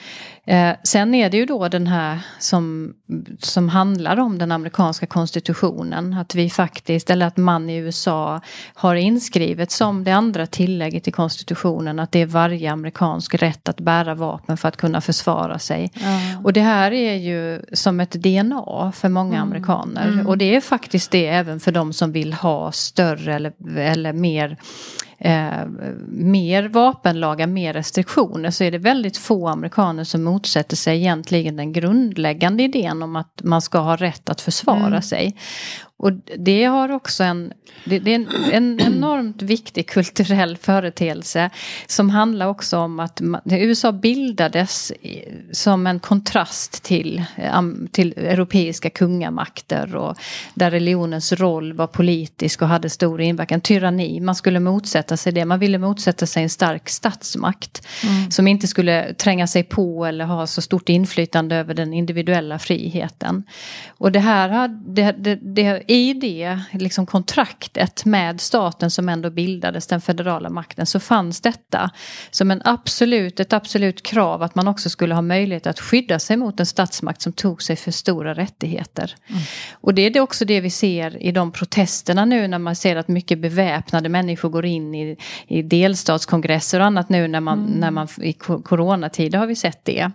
Uh, 0.51 0.73
sen 0.83 1.15
är 1.15 1.31
det 1.31 1.37
ju 1.37 1.43
ju 1.43 1.47
då 1.47 1.69
den 1.69 1.87
här 1.87 2.19
som, 2.39 2.95
som 3.39 3.69
handlar 3.69 4.21
om 4.21 4.39
den 4.39 4.53
amerikanska 4.53 5.07
konstitutionen. 5.07 6.15
Att 6.15 6.35
vi 6.35 6.51
faktiskt, 6.51 7.11
eller 7.11 7.27
att 7.27 7.37
man 7.37 7.71
i 7.71 7.77
USA 7.77 8.41
har 8.75 8.95
inskrivet 8.95 9.71
som 9.71 10.05
det 10.05 10.11
andra 10.11 10.47
tillägget 10.47 11.09
i 11.09 11.11
konstitutionen 11.11 11.99
att 11.99 12.13
det 12.13 12.23
är 12.23 12.27
varje 12.27 12.73
amerikansk 12.73 13.35
rätt 13.35 13.69
att 13.69 13.81
bära 13.81 14.15
vapen 14.15 14.57
för 14.57 14.69
att 14.69 14.77
kunna 14.77 15.01
försvara 15.01 15.59
sig. 15.59 15.91
Mm. 15.95 16.45
Och 16.45 16.53
det 16.53 16.61
här 16.61 16.93
är 16.93 17.15
ju 17.15 17.63
som 17.73 18.01
ett 18.01 18.13
DNA 18.13 18.93
för 18.95 19.09
många 19.09 19.37
mm. 19.37 19.49
amerikaner. 19.49 20.09
Mm. 20.09 20.27
Och 20.27 20.39
det 20.39 20.57
är 20.57 20.61
faktiskt 20.61 21.11
det 21.11 21.27
även 21.27 21.61
för 21.61 21.73
de 21.73 21.93
som 21.93 22.13
vill 22.13 22.33
ha 22.33 22.73
större 22.73 23.35
eller, 23.35 23.53
eller 23.77 24.13
mer 24.13 24.57
eh, 25.25 25.67
mer 26.09 26.69
vapenlagar, 26.69 27.47
mer 27.47 27.73
restriktioner 27.73 28.51
så 28.51 28.65
är 28.65 28.71
det 28.71 28.79
väldigt 28.79 29.17
få 29.17 29.49
amerikaner 29.49 30.05
som 30.05 30.23
motsätter 30.23 30.77
sig 30.77 30.99
egentligen 30.99 31.57
den 31.57 31.73
grundläggande 31.73 32.63
idén 32.63 33.03
om 33.03 33.17
att 33.17 33.41
man 33.43 33.63
ska 33.63 33.79
ha 33.79 33.97
rätt 33.97 34.29
att 34.29 34.41
försvara 34.41 34.87
mm. 34.87 35.03
sig. 35.03 35.37
Och 36.03 36.13
det 36.39 36.65
har 36.65 36.89
också 36.89 37.25
en, 37.25 37.53
det, 37.85 37.99
det 37.99 38.11
är 38.11 38.15
en, 38.15 38.29
en, 38.53 38.81
enormt 38.81 39.43
viktig 39.43 39.89
kulturell 39.89 40.57
företeelse 40.57 41.51
som 41.87 42.11
handlar 42.11 42.47
också 42.47 42.79
om 42.79 43.01
att 43.01 43.21
USA 43.45 43.93
bildades 43.93 44.93
som 45.53 45.87
en 45.87 46.01
kontrast 46.01 46.83
till, 46.83 47.25
till 47.93 48.13
europeiska 48.17 48.91
kungamakter 48.91 49.97
och 49.97 50.17
där 50.55 50.71
religionens 50.71 51.33
roll 51.33 51.73
var 51.73 51.87
politisk 51.87 52.63
och 52.63 52.69
hade 52.69 52.91
stor 52.91 53.21
inverkan. 53.21 53.61
Tyranni, 53.61 54.21
man 54.21 54.35
skulle 54.35 54.61
motsätta 54.61 55.17
sig 55.17 55.33
det. 55.33 55.45
Man 55.45 55.59
ville 55.59 55.79
motsätta 55.79 56.27
sig 56.27 56.43
en 56.43 56.51
stark 56.51 56.89
statsmakt 56.89 57.87
mm. 58.05 58.31
som 58.31 58.49
inte 58.49 58.67
skulle 58.67 59.15
tränga 59.15 59.47
sig 59.47 59.63
på 59.63 60.07
eller 60.07 60.25
ha 60.25 60.47
så 60.47 60.63
stort 60.63 60.89
inflytande 60.89 61.57
över 61.57 61.75
den 61.75 61.93
individuella 61.93 62.59
friheten. 62.59 63.45
Och 63.89 64.13
det 64.13 64.21
här 64.21 64.69
det, 64.69 65.13
det, 65.19 65.39
det 65.43 65.83
i 65.93 66.15
det 66.15 66.61
liksom 66.73 67.07
kontraktet 67.07 68.05
med 68.05 68.41
staten 68.41 68.91
som 68.91 69.09
ändå 69.09 69.31
bildades, 69.31 69.87
den 69.87 70.01
federala 70.01 70.51
makten, 70.51 70.87
så 70.87 71.01
fanns 71.01 71.41
detta 71.41 71.91
som 72.31 72.51
en 72.51 72.63
absolut, 72.65 73.41
ett 73.41 73.53
absolut 73.53 74.03
krav 74.03 74.43
att 74.43 74.55
man 74.55 74.69
också 74.69 74.91
skulle 74.91 75.15
ha 75.15 75.23
möjlighet 75.23 75.67
att 75.67 75.81
skydda 75.81 76.19
sig 76.19 76.37
mot 76.37 76.61
en 76.61 76.67
statsmakt 76.67 77.23
som 77.23 77.33
tog 77.33 77.63
sig 77.63 77.77
för 77.77 77.91
stora 77.91 78.35
rättigheter. 78.35 79.15
Mm. 79.27 79.43
Och 79.73 79.95
det 79.95 80.17
är 80.17 80.21
också 80.21 80.45
det 80.45 80.61
vi 80.61 80.71
ser 80.71 81.23
i 81.23 81.33
de 81.33 81.53
protesterna 81.53 82.25
nu 82.25 82.49
när 82.49 82.59
man 82.59 82.77
ser 82.77 82.97
att 82.97 83.09
mycket 83.09 83.39
beväpnade 83.39 84.09
människor 84.09 84.49
går 84.49 84.67
in 84.67 84.95
i, 84.95 85.17
i 85.47 85.63
delstatskongresser 85.63 86.81
och 86.81 86.87
annat 86.87 87.09
nu 87.09 87.29
när 87.29 87.41
man, 87.41 87.59
mm. 87.59 87.81
när 87.81 87.91
man 87.91 88.09
i 88.23 88.33
coronatider 88.33 89.39
har 89.39 89.47
vi 89.47 89.57
sett 89.57 89.85
det. 89.85 90.11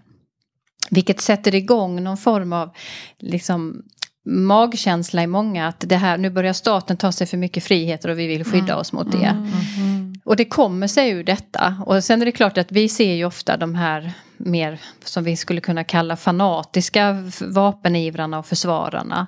Vilket 0.90 1.22
sätter 1.22 1.56
igång 1.56 2.04
någon 2.04 2.18
form 2.18 2.54
av 2.54 2.76
liksom, 3.20 3.84
magkänsla 4.28 5.24
i 5.24 5.28
många 5.28 5.68
att 5.68 5.84
det 5.88 5.96
här, 5.96 6.18
nu 6.18 6.30
börjar 6.30 6.54
staten 6.54 6.98
ta 6.98 7.12
sig 7.12 7.28
för 7.28 7.38
mycket 7.38 7.64
friheter 7.64 8.10
och 8.10 8.20
vi 8.20 8.28
vill 8.28 8.44
skydda 8.44 8.74
mm. 8.74 8.78
oss 8.78 8.94
mot 8.94 9.12
det. 9.12 9.26
Mm, 9.26 9.52
mm, 9.78 10.16
och 10.24 10.36
det 10.36 10.46
kommer 10.46 10.88
sig 10.88 11.10
ur 11.10 11.24
detta. 11.24 11.76
Och 11.86 12.04
sen 12.04 12.22
är 12.22 12.26
det 12.26 12.32
klart 12.32 12.58
att 12.58 12.72
vi 12.72 12.90
ser 12.90 13.14
ju 13.14 13.26
ofta 13.26 13.58
de 13.58 13.76
här 13.76 14.14
mer 14.38 14.80
som 15.04 15.24
vi 15.24 15.36
skulle 15.36 15.62
kunna 15.62 15.84
kalla 15.84 16.16
fanatiska 16.16 17.32
vapenivrarna 17.42 18.40
och 18.40 18.46
försvararna. 18.46 19.28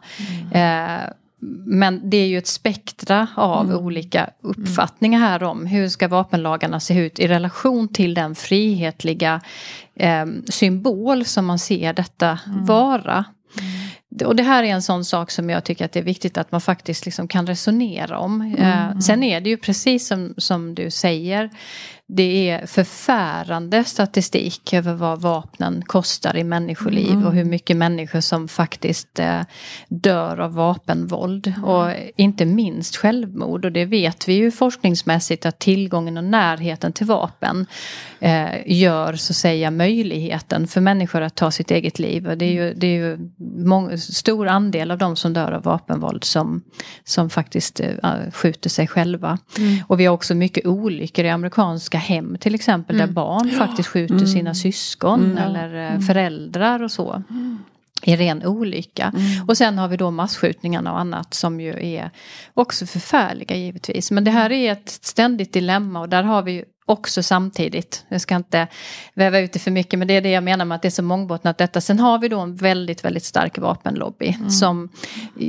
Eh, 0.52 1.12
men 1.66 2.10
det 2.10 2.18
är 2.18 2.28
ju 2.28 2.38
ett 2.38 2.48
spektra 2.48 3.28
av 3.36 3.66
mm. 3.66 3.78
olika 3.78 4.30
uppfattningar 4.42 5.20
här 5.20 5.44
om 5.44 5.66
hur 5.66 5.90
ska 5.90 6.08
vapenlagarna 6.08 6.80
se 6.80 7.00
ut 7.00 7.20
i 7.20 7.28
relation 7.28 7.88
till 7.88 8.14
den 8.14 8.36
frihetliga 8.36 9.42
eh, 9.96 10.26
symbol 10.50 11.26
som 11.26 11.46
man 11.46 11.60
ser 11.60 11.94
detta 11.94 12.40
mm. 12.48 12.66
vara. 12.66 13.26
Och 14.26 14.36
det 14.36 14.44
här 14.44 14.64
är 14.64 14.68
en 14.68 14.82
sån 14.82 15.06
sak 15.06 15.32
som 15.32 15.50
jag 15.50 15.64
tycker 15.64 15.86
att 15.86 15.92
det 15.92 16.00
är 16.00 16.04
viktigt 16.04 16.38
att 16.38 16.52
man 16.52 16.62
faktiskt 16.62 17.06
liksom 17.06 17.28
kan 17.28 17.48
resonera 17.48 18.20
om. 18.20 18.42
Eh, 18.42 18.88
mm. 18.88 19.02
sen 19.02 19.24
är 19.24 19.42
det 19.42 19.50
ju 19.50 19.58
precis 19.58 20.08
som, 20.08 20.34
som 20.38 20.76
du 20.76 20.92
säger 20.92 21.50
det 22.12 22.50
är 22.50 22.66
förfärande 22.66 23.84
statistik 23.84 24.74
över 24.74 24.94
vad 24.94 25.22
vapnen 25.22 25.84
kostar 25.86 26.38
i 26.38 26.44
människoliv 26.44 27.12
mm. 27.12 27.26
och 27.26 27.34
hur 27.34 27.44
mycket 27.44 27.78
människor 27.78 28.22
som 28.22 28.48
faktiskt 28.48 29.20
eh, 29.20 29.42
dör 29.90 30.40
av 30.40 30.54
vapenvåld. 30.54 31.48
Mm. 31.48 31.64
Och 31.64 31.92
inte 32.16 32.46
minst 32.46 32.96
självmord. 32.96 33.66
Och 33.66 33.72
det 33.72 33.86
vet 33.86 34.28
vi 34.28 34.34
ju 34.34 34.52
forskningsmässigt 34.52 35.46
att 35.46 35.60
tillgången 35.60 36.18
och 36.18 36.24
närheten 36.24 36.94
till 36.94 37.06
vapen 37.06 37.66
eh, 38.20 38.50
gör 38.66 39.14
så 39.14 39.32
att 39.32 39.38
säga 39.38 39.72
möjligheten 39.72 40.68
för 40.68 40.82
människor 40.82 41.22
att 41.22 41.36
ta 41.36 41.52
sitt 41.52 41.72
eget 41.72 42.00
liv. 42.00 42.28
Och 42.28 42.38
det 42.38 42.46
är 42.46 42.54
ju, 42.54 42.74
det 42.74 42.88
är 42.88 42.98
ju 42.98 43.18
många, 43.66 43.98
stor 43.98 44.48
andel 44.48 44.92
av 44.92 44.98
de 44.98 45.16
som 45.16 45.34
dör 45.34 45.52
av 45.52 45.64
vapenvåld 45.64 46.24
som, 46.24 46.62
som 47.04 47.30
faktiskt 47.30 47.80
eh, 47.80 48.32
skjuter 48.34 48.70
sig 48.70 48.88
själva. 48.88 49.38
Mm. 49.58 49.78
Och 49.88 50.00
vi 50.00 50.06
har 50.06 50.14
också 50.14 50.36
mycket 50.36 50.66
olyckor 50.66 51.26
i 51.26 51.30
amerikanska 51.30 51.99
hem 52.00 52.38
till 52.40 52.56
exempel 52.56 52.96
mm. 52.96 53.08
där 53.08 53.14
barn 53.14 53.52
faktiskt 53.52 53.90
skjuter 53.90 54.16
mm. 54.16 54.28
sina 54.28 54.54
syskon 54.54 55.24
mm. 55.24 55.38
eller 55.38 55.76
eh, 55.76 55.92
mm. 55.92 56.02
föräldrar 56.02 56.84
och 56.84 56.92
så. 56.92 57.24
I 58.04 58.16
ren 58.16 58.46
olycka. 58.46 59.14
Mm. 59.16 59.48
Och 59.48 59.58
sen 59.58 59.78
har 59.78 59.88
vi 59.88 59.98
då 59.98 60.12
massskjutningarna 60.12 60.92
och 60.92 61.00
annat 61.00 61.34
som 61.34 61.62
ju 61.62 61.96
är 61.96 62.12
också 62.54 62.86
förfärliga 62.86 63.56
givetvis. 63.56 64.12
Men 64.12 64.24
det 64.24 64.32
här 64.32 64.52
är 64.52 64.72
ett 64.72 64.90
ständigt 64.90 65.54
dilemma 65.54 66.00
och 66.00 66.10
där 66.10 66.24
har 66.24 66.42
vi 66.42 66.64
också 66.90 67.24
samtidigt. 67.24 68.06
Jag 68.10 68.22
ska 68.22 68.36
inte 68.36 68.68
väva 69.14 69.40
ut 69.40 69.54
det 69.54 69.60
för 69.60 69.72
mycket 69.72 70.00
men 70.00 70.08
det 70.08 70.14
är 70.14 70.22
det 70.22 70.32
jag 70.32 70.44
menar 70.44 70.66
med 70.66 70.76
att 70.76 70.82
det 70.82 70.88
är 70.88 70.90
så 70.90 71.04
mångbottnat 71.04 71.58
detta. 71.58 71.82
Sen 71.82 72.00
har 72.00 72.20
vi 72.20 72.28
då 72.28 72.40
en 72.40 72.56
väldigt, 72.56 73.06
väldigt 73.06 73.24
stark 73.24 73.58
vapenlobby 73.58 74.28
mm. 74.28 74.50
som 74.50 74.90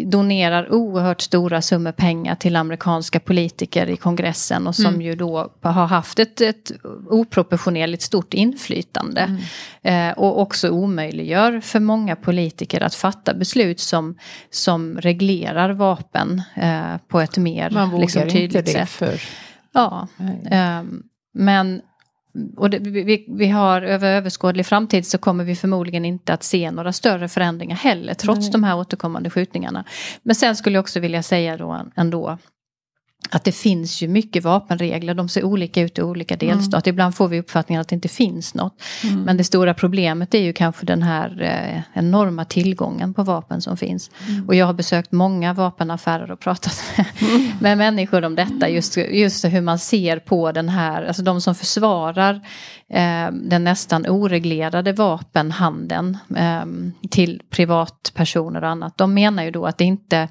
donerar 0.05 0.73
oerhört 0.73 1.21
stora 1.21 1.63
summor 1.63 1.93
pengar 1.93 2.35
till 2.35 2.57
amerikanska 2.57 3.21
politiker 3.21 3.87
i 3.87 3.97
kongressen 3.97 4.67
och 4.67 4.75
som 4.77 4.87
mm. 4.87 5.03
ju 5.03 5.15
då 5.15 5.53
har 5.63 5.87
haft 5.87 6.19
ett, 6.19 6.41
ett 6.41 6.73
oproportionerligt 7.11 8.03
stort 8.03 8.35
inflytande. 8.35 9.21
Mm. 9.21 10.11
Eh, 10.11 10.19
och 10.19 10.41
också 10.41 10.71
omöjliggör 10.71 11.61
för 11.61 11.81
många 11.81 12.17
politiker 12.17 12.81
att 12.81 12.95
fatta 12.95 13.35
beslut 13.35 13.81
som, 13.81 14.19
som 14.51 14.99
reglerar 15.01 15.71
vapen 15.71 16.43
eh, 16.57 16.97
på 17.09 17.21
ett 17.21 17.39
mer 17.39 17.71
Man 17.71 17.91
vågar 17.91 18.01
liksom, 18.01 18.23
tydligt 18.23 18.43
inte 18.43 18.63
det 18.63 18.73
sätt. 18.73 18.89
För... 18.89 19.21
Ja, 19.73 20.09
um, 20.81 21.03
men 21.33 21.83
och 22.57 22.71
det, 22.71 22.79
vi, 22.79 23.27
vi, 23.29 23.49
har 23.49 23.83
över 23.83 24.13
överskådlig 24.13 24.67
framtid 24.67 25.07
så 25.07 25.19
kommer 25.19 25.45
vi 25.45 25.57
förmodligen 25.57 26.05
inte 26.05 26.33
att 26.33 26.43
se 26.43 26.71
några 26.71 26.93
större 26.93 27.29
förändringar 27.29 27.77
heller 27.77 28.15
trots 28.15 28.41
Nej. 28.41 28.51
de 28.51 28.65
här 28.65 28.77
återkommande 28.77 29.31
skjutningarna. 29.31 29.85
Men 30.23 30.35
sen 30.35 30.57
skulle 30.57 30.77
jag 30.77 30.83
också 30.83 31.01
vilja 31.01 31.23
säga 31.23 31.57
då 31.57 31.87
ändå 31.97 32.39
att 33.31 33.45
det 33.45 33.53
finns 33.53 34.03
ju 34.03 34.09
mycket 34.09 34.45
vapenregler, 34.45 35.15
de 35.15 35.29
ser 35.29 35.45
olika 35.45 35.81
ut 35.81 35.99
i 35.99 36.03
olika 36.03 36.35
mm. 36.35 36.49
delstater. 36.49 36.89
Mm. 36.89 36.95
Ibland 36.95 37.15
får 37.15 37.29
vi 37.29 37.41
uppfattningen 37.41 37.81
att 37.81 37.89
det 37.89 37.95
inte 37.95 38.09
finns 38.09 38.55
något. 38.55 38.83
Mm. 39.05 39.23
Men 39.23 39.37
det 39.37 39.45
stora 39.45 39.75
problemet 39.75 40.35
är 40.35 40.39
ju 40.39 40.53
kanske 40.53 40.87
den 40.87 41.03
här 41.03 41.43
eh, 41.43 41.99
enorma 41.99 42.45
tillgången 42.45 43.15
på 43.15 43.23
vapen 43.23 43.61
som 43.61 43.77
finns. 43.77 44.11
Mm. 44.29 44.49
Och 44.49 44.55
jag 44.55 44.67
har 44.67 44.73
besökt 44.73 45.13
många 45.13 45.53
vapenaffärer 45.53 46.31
och 46.31 46.41
pratat 46.41 46.83
med, 46.97 47.07
mm. 47.21 47.51
med 47.61 47.79
människor 47.79 48.25
om 48.25 48.35
detta. 48.35 48.69
Just, 48.69 48.97
just 48.97 49.45
hur 49.45 49.61
man 49.61 49.79
ser 49.79 50.19
på 50.19 50.53
den 50.53 50.69
här, 50.69 51.05
alltså 51.05 51.23
de 51.23 51.41
som 51.41 51.55
försvarar 51.55 52.35
eh, 52.89 53.31
den 53.33 53.65
nästan 53.65 54.07
oreglerade 54.07 54.93
vapenhandeln 54.93 56.19
eh, 56.37 56.65
till 57.11 57.43
privatpersoner 57.51 58.63
och 58.63 58.71
annat. 58.71 58.99
De 58.99 59.15
menar 59.15 59.43
ju 59.43 59.51
då 59.51 59.67
att 59.67 59.79
det 59.79 59.85
inte 59.85 60.29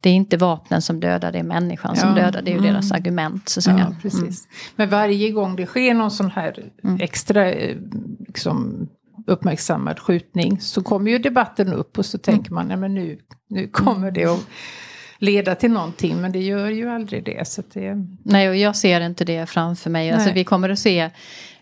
det 0.00 0.10
är 0.10 0.14
inte 0.14 0.36
vapnen 0.36 0.82
som 0.82 1.00
dödar, 1.00 1.32
det 1.32 1.38
är 1.38 1.42
människan 1.42 1.92
ja. 1.94 2.00
som 2.00 2.14
dödar. 2.14 2.42
Det 2.42 2.50
är 2.50 2.52
ju 2.52 2.58
mm. 2.58 2.72
deras 2.72 2.92
argument. 2.92 3.48
Så 3.48 3.60
att 3.60 3.64
säga. 3.64 3.78
Ja, 3.78 3.96
precis. 4.02 4.22
Mm. 4.22 4.74
Men 4.76 4.88
varje 4.88 5.30
gång 5.30 5.56
det 5.56 5.66
sker 5.66 5.94
någon 5.94 6.10
sån 6.10 6.30
här 6.30 6.70
mm. 6.84 7.00
extra 7.00 7.52
eh, 7.52 7.76
liksom, 8.26 8.88
uppmärksammad 9.26 9.98
skjutning 9.98 10.60
så 10.60 10.82
kommer 10.82 11.10
ju 11.10 11.18
debatten 11.18 11.72
upp 11.72 11.98
och 11.98 12.06
så 12.06 12.18
tänker 12.18 12.52
man, 12.52 12.68
nej 12.68 12.76
men 12.76 12.94
nu, 12.94 13.18
nu 13.48 13.68
kommer 13.68 14.10
det 14.10 14.24
att 14.24 14.46
leda 15.18 15.54
till 15.54 15.70
någonting. 15.70 16.20
Men 16.20 16.32
det 16.32 16.42
gör 16.42 16.70
ju 16.70 16.90
aldrig 16.90 17.24
det. 17.24 17.48
Så 17.48 17.62
det... 17.72 18.06
Nej, 18.22 18.48
och 18.48 18.56
jag 18.56 18.76
ser 18.76 19.00
inte 19.00 19.24
det 19.24 19.46
framför 19.46 19.90
mig. 19.90 20.10
Alltså, 20.10 20.32
vi 20.32 20.44
kommer 20.44 20.68
att 20.68 20.78
se 20.78 21.10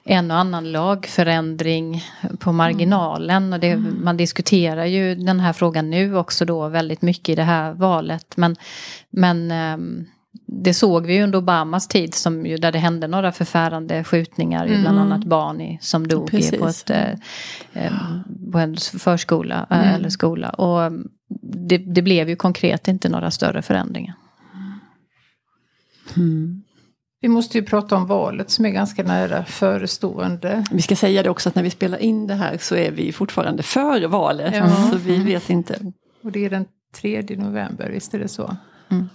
en 0.05 0.31
och 0.31 0.37
annan 0.37 0.73
lagförändring 0.73 2.05
på 2.39 2.53
marginalen. 2.53 3.53
Och 3.53 3.61
det, 3.61 3.71
mm. 3.71 4.05
Man 4.05 4.17
diskuterar 4.17 4.85
ju 4.85 5.15
den 5.15 5.41
här 5.41 5.53
frågan 5.53 5.91
nu 5.91 6.17
också 6.17 6.45
då 6.45 6.69
väldigt 6.69 7.03
mycket 7.03 7.29
i 7.29 7.35
det 7.35 7.43
här 7.43 7.73
valet. 7.73 8.37
Men, 8.37 8.57
men 9.11 9.51
ehm, 9.51 10.07
det 10.47 10.75
såg 10.75 11.07
vi 11.07 11.15
ju 11.15 11.23
under 11.23 11.39
Obamas 11.39 11.89
tid 11.89 12.15
som 12.15 12.47
ju, 12.47 12.57
där 12.57 12.73
det 12.73 12.79
hände 12.79 13.07
några 13.07 13.33
förfärande 13.33 14.05
skjutningar. 14.05 14.67
Mm. 14.67 14.81
Bland 14.81 14.99
annat 14.99 15.25
barn 15.25 15.61
i, 15.61 15.79
som 15.81 16.09
dog 16.09 16.35
i, 16.35 16.59
på, 16.59 16.67
ett, 16.67 16.91
eh, 16.91 17.11
eh, 17.73 17.93
på 18.53 18.59
en 18.59 18.77
förskola 18.77 19.67
eh, 19.71 19.79
mm. 19.79 19.95
eller 19.95 20.09
skola. 20.09 20.51
Och 20.51 20.85
ehm, 20.85 21.09
det, 21.49 21.79
det, 21.79 22.03
blev 22.03 22.29
ju 22.29 22.37
konkret 22.37 22.89
inte 22.89 23.09
några 23.09 23.31
större 23.31 23.63
förändringar. 23.63 24.15
Mm. 26.17 26.63
Vi 27.21 27.29
måste 27.29 27.59
ju 27.59 27.65
prata 27.65 27.97
om 27.97 28.07
valet 28.07 28.51
som 28.51 28.65
är 28.65 28.71
ganska 28.71 29.03
nära 29.03 29.45
förestående. 29.45 30.65
Vi 30.71 30.83
ska 30.83 30.97
säga 30.97 31.23
det 31.23 31.31
också 31.31 31.49
att 31.49 31.55
när 31.55 31.63
vi 31.63 31.71
spelar 31.71 31.99
in 31.99 32.27
det 32.27 32.35
här 32.35 32.59
så 32.61 32.77
är 32.77 32.91
vi 32.91 33.13
fortfarande 33.13 33.63
före 33.63 34.07
valet. 34.07 34.55
Ja. 34.57 34.91
Så 34.93 34.99
vi 34.99 35.15
mm. 35.15 35.27
vet 35.27 35.51
inte. 35.51 35.93
Och 36.23 36.33
det 36.33 36.45
är 36.45 36.51
den 36.51 36.67
3 36.95 37.23
november, 37.23 37.91
visst 37.91 38.15
är 38.15 38.19
det 38.19 38.29
så? 38.29 38.57
Mm. 38.89 39.09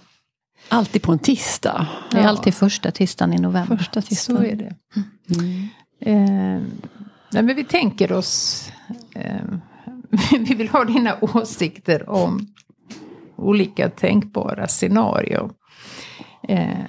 Alltid 0.68 1.02
på 1.02 1.12
en 1.12 1.18
tisdag. 1.18 1.86
Det 2.10 2.18
är 2.18 2.22
ja. 2.22 2.28
alltid 2.28 2.54
första 2.54 2.90
tisdagen 2.90 3.34
i 3.34 3.38
november. 3.38 3.76
Första 3.76 4.02
tisdagen. 4.02 4.42
Så 4.42 4.44
är 4.44 4.56
det. 4.56 4.74
Mm. 5.36 5.68
Eh, 6.00 6.62
nej, 7.32 7.42
men 7.42 7.56
vi 7.56 7.64
tänker 7.64 8.12
oss, 8.12 8.68
eh, 9.14 9.40
vi 10.30 10.54
vill 10.54 10.68
ha 10.68 10.84
dina 10.84 11.18
åsikter 11.20 12.10
om 12.10 12.46
olika 13.36 13.90
tänkbara 13.90 14.68
scenarier. 14.68 15.50
Eh, 16.48 16.84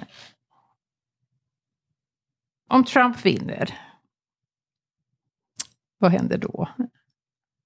om 2.68 2.84
Trump 2.84 3.26
vinner, 3.26 3.78
vad 5.98 6.10
händer 6.10 6.38
då? 6.38 6.68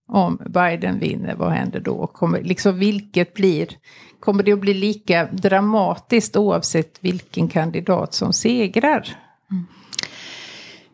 Om 0.08 0.40
Biden 0.46 0.98
vinner, 0.98 1.34
vad 1.34 1.52
händer 1.52 1.80
då? 1.80 2.06
Kommer, 2.06 2.42
liksom 2.42 2.78
vilket 2.78 3.34
blir, 3.34 3.68
kommer 4.20 4.42
det 4.42 4.52
att 4.52 4.60
bli 4.60 4.74
lika 4.74 5.26
dramatiskt 5.32 6.36
oavsett 6.36 7.04
vilken 7.04 7.48
kandidat 7.48 8.14
som 8.14 8.32
segrar? 8.32 9.16
Mm. 9.50 9.66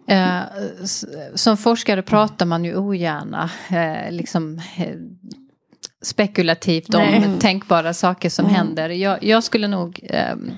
Eh, 0.07 0.41
som 1.35 1.57
forskare 1.57 2.03
pratar 2.03 2.47
man 2.47 2.65
ju 2.65 2.77
ogärna 2.77 3.51
eh, 3.71 4.13
liksom, 4.13 4.61
eh, 4.77 4.97
spekulativt 6.03 6.95
om 6.95 7.03
Nej. 7.03 7.29
tänkbara 7.41 7.95
saker 7.95 8.31
som 8.31 8.45
mm. 8.45 8.57
händer. 8.57 8.89
Jag, 8.89 9.25
jag, 9.25 9.45
skulle 9.45 9.69
nog 9.69 10.01
ehm, 10.11 10.51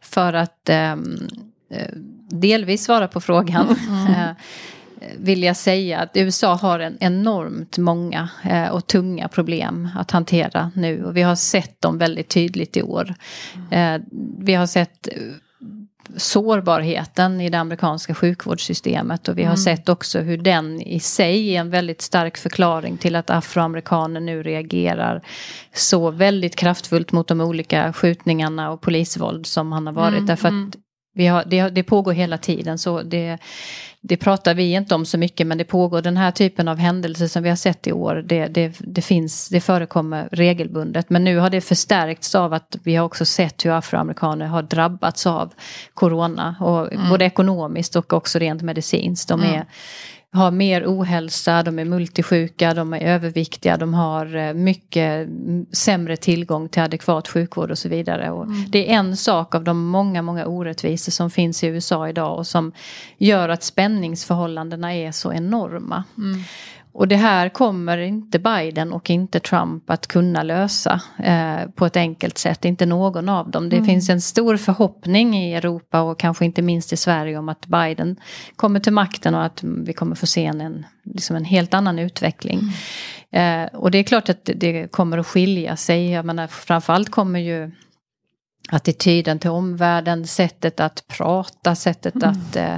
för 0.00 0.32
att 0.32 0.68
ehm, 0.68 1.28
eh, 1.70 1.94
delvis 2.30 2.84
svara 2.84 3.08
på 3.08 3.20
frågan. 3.20 3.76
Mm. 3.88 4.34
vill 5.16 5.42
jag 5.42 5.56
säga 5.56 5.98
att 5.98 6.10
USA 6.14 6.54
har 6.54 6.78
en 6.78 6.96
enormt 7.00 7.78
många 7.78 8.28
och 8.70 8.86
tunga 8.86 9.28
problem 9.28 9.88
att 9.96 10.10
hantera 10.10 10.70
nu. 10.74 11.04
Och 11.04 11.16
vi 11.16 11.22
har 11.22 11.34
sett 11.34 11.80
dem 11.80 11.98
väldigt 11.98 12.28
tydligt 12.28 12.76
i 12.76 12.82
år. 12.82 13.14
Eh, 13.70 13.96
vi 14.38 14.54
har 14.54 14.66
sett 14.66 15.08
sårbarheten 16.16 17.40
i 17.40 17.50
det 17.50 17.58
amerikanska 17.58 18.14
sjukvårdssystemet 18.14 19.28
och 19.28 19.38
vi 19.38 19.42
har 19.42 19.48
mm. 19.48 19.56
sett 19.56 19.88
också 19.88 20.18
hur 20.18 20.38
den 20.38 20.80
i 20.80 21.00
sig 21.00 21.56
är 21.56 21.60
en 21.60 21.70
väldigt 21.70 22.02
stark 22.02 22.36
förklaring 22.36 22.96
till 22.96 23.16
att 23.16 23.30
afroamerikaner 23.30 24.20
nu 24.20 24.42
reagerar 24.42 25.22
så 25.74 26.10
väldigt 26.10 26.56
kraftfullt 26.56 27.12
mot 27.12 27.28
de 27.28 27.40
olika 27.40 27.92
skjutningarna 27.92 28.70
och 28.70 28.80
polisvåld 28.80 29.46
som 29.46 29.72
han 29.72 29.86
har 29.86 29.94
varit. 29.94 30.14
Mm. 30.14 30.26
Därför 30.26 30.48
att 30.48 30.52
mm. 30.52 30.72
Vi 31.12 31.26
har, 31.26 31.44
det, 31.46 31.68
det 31.68 31.82
pågår 31.82 32.12
hela 32.12 32.38
tiden 32.38 32.78
så 32.78 33.02
det, 33.02 33.38
det 34.00 34.16
pratar 34.16 34.54
vi 34.54 34.72
inte 34.72 34.94
om 34.94 35.06
så 35.06 35.18
mycket 35.18 35.46
men 35.46 35.58
det 35.58 35.64
pågår 35.64 36.02
den 36.02 36.16
här 36.16 36.30
typen 36.30 36.68
av 36.68 36.78
händelser 36.78 37.26
som 37.26 37.42
vi 37.42 37.48
har 37.48 37.56
sett 37.56 37.86
i 37.86 37.92
år. 37.92 38.24
Det, 38.26 38.46
det, 38.46 38.76
det, 38.78 39.02
finns, 39.02 39.48
det 39.48 39.60
förekommer 39.60 40.28
regelbundet 40.32 41.10
men 41.10 41.24
nu 41.24 41.38
har 41.38 41.50
det 41.50 41.60
förstärkts 41.60 42.34
av 42.34 42.52
att 42.52 42.76
vi 42.82 42.96
har 42.96 43.04
också 43.04 43.24
sett 43.24 43.64
hur 43.64 43.70
afroamerikaner 43.70 44.46
har 44.46 44.62
drabbats 44.62 45.26
av 45.26 45.52
corona. 45.94 46.56
Och 46.60 46.92
mm. 46.92 47.08
Både 47.08 47.24
ekonomiskt 47.24 47.96
och 47.96 48.12
också 48.12 48.38
rent 48.38 48.62
medicinskt. 48.62 49.28
De 49.28 49.40
är, 49.40 49.54
mm 49.54 49.66
har 50.32 50.50
mer 50.50 50.84
ohälsa, 50.86 51.62
de 51.62 51.78
är 51.78 51.84
multisjuka, 51.84 52.74
de 52.74 52.92
är 52.92 53.00
överviktiga, 53.00 53.76
de 53.76 53.94
har 53.94 54.36
eh, 54.36 54.54
mycket 54.54 55.28
sämre 55.72 56.16
tillgång 56.16 56.68
till 56.68 56.82
adekvat 56.82 57.28
sjukvård 57.28 57.70
och 57.70 57.78
så 57.78 57.88
vidare. 57.88 58.30
Och 58.30 58.44
mm. 58.44 58.64
Det 58.70 58.90
är 58.90 58.94
en 58.94 59.16
sak 59.16 59.54
av 59.54 59.64
de 59.64 59.86
många, 59.86 60.22
många 60.22 60.46
orättvisor 60.46 61.12
som 61.12 61.30
finns 61.30 61.64
i 61.64 61.66
USA 61.66 62.08
idag 62.08 62.38
och 62.38 62.46
som 62.46 62.72
gör 63.18 63.48
att 63.48 63.62
spänningsförhållandena 63.62 64.94
är 64.94 65.12
så 65.12 65.32
enorma. 65.32 66.04
Mm. 66.18 66.40
Och 66.92 67.08
det 67.08 67.16
här 67.16 67.48
kommer 67.48 67.98
inte 67.98 68.38
Biden 68.38 68.92
och 68.92 69.10
inte 69.10 69.40
Trump 69.40 69.90
att 69.90 70.06
kunna 70.06 70.42
lösa 70.42 71.00
eh, 71.18 71.70
på 71.74 71.86
ett 71.86 71.96
enkelt 71.96 72.38
sätt. 72.38 72.64
Inte 72.64 72.86
någon 72.86 73.28
av 73.28 73.50
dem. 73.50 73.68
Det 73.68 73.76
mm. 73.76 73.86
finns 73.86 74.10
en 74.10 74.20
stor 74.20 74.56
förhoppning 74.56 75.36
i 75.36 75.54
Europa 75.54 76.00
och 76.00 76.18
kanske 76.18 76.44
inte 76.44 76.62
minst 76.62 76.92
i 76.92 76.96
Sverige 76.96 77.38
om 77.38 77.48
att 77.48 77.66
Biden 77.66 78.16
kommer 78.56 78.80
till 78.80 78.92
makten 78.92 79.34
och 79.34 79.44
att 79.44 79.62
vi 79.62 79.92
kommer 79.92 80.14
få 80.14 80.26
se 80.26 80.44
en, 80.44 80.86
liksom 81.04 81.36
en 81.36 81.44
helt 81.44 81.74
annan 81.74 81.98
utveckling. 81.98 82.60
Mm. 83.32 83.64
Eh, 83.66 83.78
och 83.78 83.90
det 83.90 83.98
är 83.98 84.02
klart 84.02 84.28
att 84.28 84.50
det 84.54 84.92
kommer 84.92 85.18
att 85.18 85.26
skilja 85.26 85.76
sig. 85.76 86.10
Jag 86.10 86.24
menar, 86.24 86.46
framförallt 86.46 87.10
kommer 87.10 87.40
ju 87.40 87.70
attityden 88.70 89.38
till 89.38 89.50
omvärlden, 89.50 90.26
sättet 90.26 90.80
att 90.80 91.04
prata, 91.08 91.74
sättet 91.74 92.14
mm. 92.14 92.30
att 92.30 92.56
eh, 92.56 92.74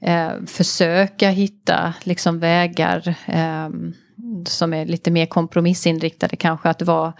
eh, 0.00 0.32
försöka 0.46 1.30
hitta 1.30 1.94
liksom 2.02 2.38
vägar 2.40 3.14
eh, 3.26 3.68
som 4.46 4.74
är 4.74 4.86
lite 4.86 5.10
mer 5.10 5.26
kompromissinriktade 5.26 6.36
kanske 6.36 6.68
att 6.68 6.82
vara 6.82 7.12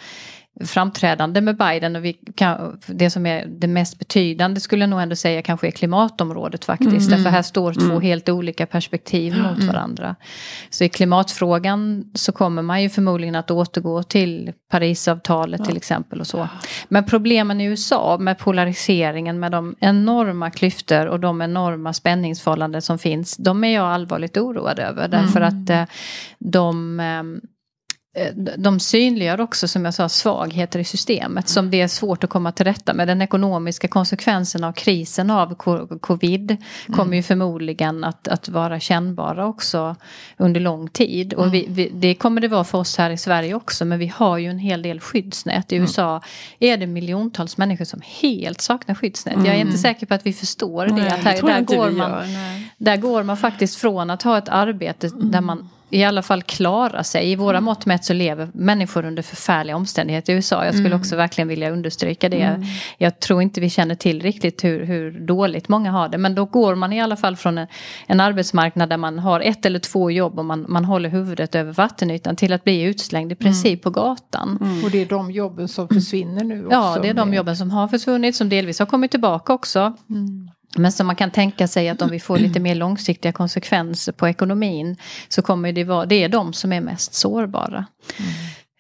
framträdande 0.65 1.41
med 1.41 1.57
Biden 1.57 1.97
och 1.97 2.05
vi 2.05 2.13
kan, 2.13 2.81
det 2.87 3.11
som 3.11 3.27
är 3.27 3.47
det 3.47 3.67
mest 3.67 3.99
betydande 3.99 4.61
skulle 4.61 4.83
jag 4.83 4.91
nog 4.91 5.01
ändå 5.01 5.17
säga 5.17 5.43
kanske 5.43 5.67
är 5.67 5.71
klimatområdet 5.71 6.65
faktiskt. 6.65 7.09
Mm. 7.09 7.11
Därför 7.11 7.31
här 7.31 7.43
står 7.43 7.73
två 7.73 7.81
mm. 7.81 8.01
helt 8.01 8.29
olika 8.29 8.67
perspektiv 8.67 9.37
mot 9.37 9.57
mm. 9.57 9.67
varandra. 9.67 10.17
Så 10.71 10.85
i 10.85 10.89
klimatfrågan 10.89 12.05
så 12.15 12.33
kommer 12.33 12.63
man 12.63 12.83
ju 12.83 12.89
förmodligen 12.89 13.35
att 13.35 13.51
återgå 13.51 14.03
till 14.03 14.53
Parisavtalet 14.71 15.61
ja. 15.61 15.67
till 15.67 15.77
exempel 15.77 16.21
och 16.21 16.27
så. 16.27 16.49
Men 16.89 17.05
problemen 17.05 17.61
i 17.61 17.65
USA 17.65 18.17
med 18.21 18.39
polariseringen 18.39 19.41
med 19.41 19.53
de 19.53 19.75
enorma 19.81 20.51
klyftor 20.51 21.07
och 21.07 21.21
de 21.21 21.43
enorma 21.43 21.93
spänningsförhållanden 21.93 22.83
som 22.83 22.99
finns. 22.99 23.37
De 23.37 23.65
är 23.65 23.75
jag 23.75 23.87
allvarligt 23.87 24.37
oroad 24.37 24.79
över 24.79 25.09
därför 25.09 25.41
mm. 25.41 25.49
att 25.49 25.71
eh, 25.71 25.95
de 26.39 27.01
Eh, 27.01 27.23
de 28.57 28.81
synliggör 28.81 29.41
också 29.41 29.69
som 29.69 29.85
jag 29.85 29.95
sa 29.95 30.09
svagheter 30.09 30.79
i 30.79 30.85
systemet 30.85 31.49
som 31.49 31.71
det 31.71 31.81
är 31.81 31.89
svårt 31.89 32.25
att 32.25 32.31
komma 32.31 32.53
till 32.53 32.65
rätta 32.65 32.95
med. 32.95 33.09
Den 33.09 33.23
ekonomiska 33.23 33.89
konsekvensen 33.89 34.65
av 34.65 34.73
krisen 34.73 35.31
av 35.31 35.55
covid 36.01 36.57
kommer 36.87 37.03
mm. 37.03 37.17
ju 37.17 37.23
förmodligen 37.23 38.05
att, 38.05 38.29
att 38.29 38.49
vara 38.49 38.81
kännbara 38.81 39.47
också 39.47 39.97
under 40.37 40.61
lång 40.61 40.89
tid. 40.89 41.35
Och 41.35 41.55
vi, 41.55 41.67
vi, 41.69 41.91
det 41.95 42.15
kommer 42.15 42.41
det 42.41 42.49
vara 42.49 42.65
för 42.65 42.79
oss 42.79 42.97
här 42.97 43.11
i 43.11 43.17
Sverige 43.17 43.55
också 43.55 43.85
men 43.85 43.99
vi 43.99 44.07
har 44.07 44.39
ju 44.39 44.51
en 44.51 44.59
hel 44.59 44.83
del 44.83 45.01
skyddsnät. 45.01 45.73
I 45.73 45.77
mm. 45.77 45.85
USA 45.85 46.23
är 46.59 46.77
det 46.77 46.87
miljontals 46.87 47.57
människor 47.57 47.85
som 47.85 48.01
helt 48.21 48.61
saknar 48.61 48.95
skyddsnät. 48.95 49.35
Mm. 49.35 49.47
Jag 49.47 49.55
är 49.55 49.61
inte 49.61 49.69
mm. 49.69 49.79
säker 49.79 50.07
på 50.07 50.15
att 50.15 50.27
vi 50.27 50.33
förstår 50.33 50.87
det. 50.87 50.93
Nej, 50.93 51.11
här, 51.11 51.43
där, 51.43 51.61
går 51.61 51.91
man, 51.91 52.23
där 52.77 52.97
går 52.97 53.23
man 53.23 53.37
faktiskt 53.37 53.77
från 53.77 54.11
att 54.11 54.23
ha 54.23 54.39
ett 54.39 54.49
arbete 54.49 55.09
där 55.15 55.41
man 55.41 55.69
i 55.91 56.05
alla 56.05 56.23
fall 56.23 56.43
klara 56.43 57.05
sig. 57.05 57.31
I 57.31 57.37
våra 57.37 57.57
mm. 57.57 57.65
mått 57.65 57.87
mätt 57.87 58.05
så 58.05 58.13
lever 58.13 58.49
människor 58.53 59.05
under 59.05 59.23
förfärliga 59.23 59.77
omständigheter 59.77 60.33
i 60.33 60.37
USA. 60.37 60.65
Jag 60.65 60.75
skulle 60.75 60.89
mm. 60.89 61.01
också 61.01 61.17
verkligen 61.17 61.49
vilja 61.49 61.71
understryka 61.71 62.29
det. 62.29 62.43
Mm. 62.43 62.63
Jag 62.99 63.21
tror 63.21 63.43
inte 63.43 63.61
vi 63.61 63.71
känner 63.71 63.95
till 63.95 64.23
riktigt 64.23 64.65
hur, 64.65 64.85
hur, 64.85 65.21
dåligt 65.21 65.69
många 65.69 65.91
har 65.91 66.09
det. 66.09 66.19
Men 66.19 66.35
då 66.35 66.45
går 66.45 66.75
man 66.75 66.93
i 66.93 67.01
alla 67.01 67.17
fall 67.17 67.37
från 67.37 67.59
en, 67.59 67.67
en 68.07 68.21
arbetsmarknad 68.21 68.89
där 68.89 68.97
man 68.97 69.19
har 69.19 69.41
ett 69.41 69.67
eller 69.67 69.79
två 69.79 70.11
jobb 70.11 70.39
och 70.39 70.45
man, 70.45 70.67
man 70.69 70.85
håller 70.85 71.09
huvudet 71.09 71.55
över 71.55 71.73
vattenytan 71.73 72.37
till 72.37 72.53
att 72.53 72.65
bli 72.65 72.83
utslängd 72.83 73.33
i 73.33 73.35
mm. 73.35 73.43
princip 73.45 73.83
på 73.83 73.91
gatan. 73.91 74.59
Mm. 74.61 74.85
Och 74.85 74.91
det 74.91 75.03
är 75.03 75.07
de 75.07 75.31
jobben 75.31 75.69
som 75.69 75.89
försvinner 75.89 76.45
nu 76.45 76.67
också? 76.67 76.77
Ja, 76.77 76.99
det 77.03 77.09
är 77.09 77.15
de 77.15 77.35
jobben 77.35 77.57
som 77.57 77.71
har 77.71 77.89
försvunnit 77.89 78.37
som 78.37 78.49
delvis 78.49 78.79
har 78.79 78.87
kommit 78.87 79.11
tillbaka 79.11 79.53
också. 79.53 79.97
Men 80.77 80.93
som 80.93 81.07
man 81.07 81.17
kan 81.17 81.31
tänka 81.31 81.69
sig 81.69 81.89
att 81.89 82.03
om 82.03 82.11
vi 82.11 82.21
får 82.21 82.39
lite 82.39 82.61
mer 82.61 82.75
långsiktiga 82.75 83.33
konsekvenser 83.33 84.13
på 84.13 84.29
ekonomin 84.29 84.97
så 85.29 85.43
kommer 85.43 85.73
det 85.73 85.85
vara, 85.85 86.07
det 86.07 86.23
är 86.23 86.29
de 86.29 86.53
som 86.53 86.73
är 86.73 86.81
mest 86.81 87.15
sårbara. 87.15 87.87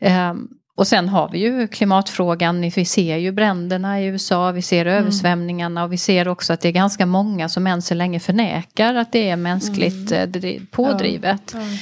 Mm. 0.01 0.31
Um, 0.31 0.48
och 0.77 0.87
sen 0.87 1.09
har 1.09 1.29
vi 1.29 1.38
ju 1.38 1.68
klimatfrågan, 1.68 2.61
vi 2.61 2.85
ser 2.85 3.16
ju 3.16 3.33
bränderna 3.33 4.01
i 4.01 4.05
USA, 4.05 4.53
vi 4.53 4.62
ser 4.62 4.87
mm. 4.87 5.03
översvämningarna 5.03 5.85
och 5.85 5.92
vi 5.92 5.98
ser 5.98 6.29
också 6.29 6.53
att 6.53 6.61
det 6.61 6.68
är 6.68 6.72
ganska 6.72 7.07
många 7.07 7.48
som 7.48 7.66
än 7.66 7.83
så 7.83 7.94
länge 7.94 8.20
förnekar 8.20 8.94
att 8.94 9.12
det 9.12 9.31
är 9.31 9.37
mänskligt 9.37 10.12
mm. 10.12 10.44
Eh, 10.44 10.62
pådrivet. 10.70 11.55
Ja, 11.55 11.61
ja. 11.61 11.79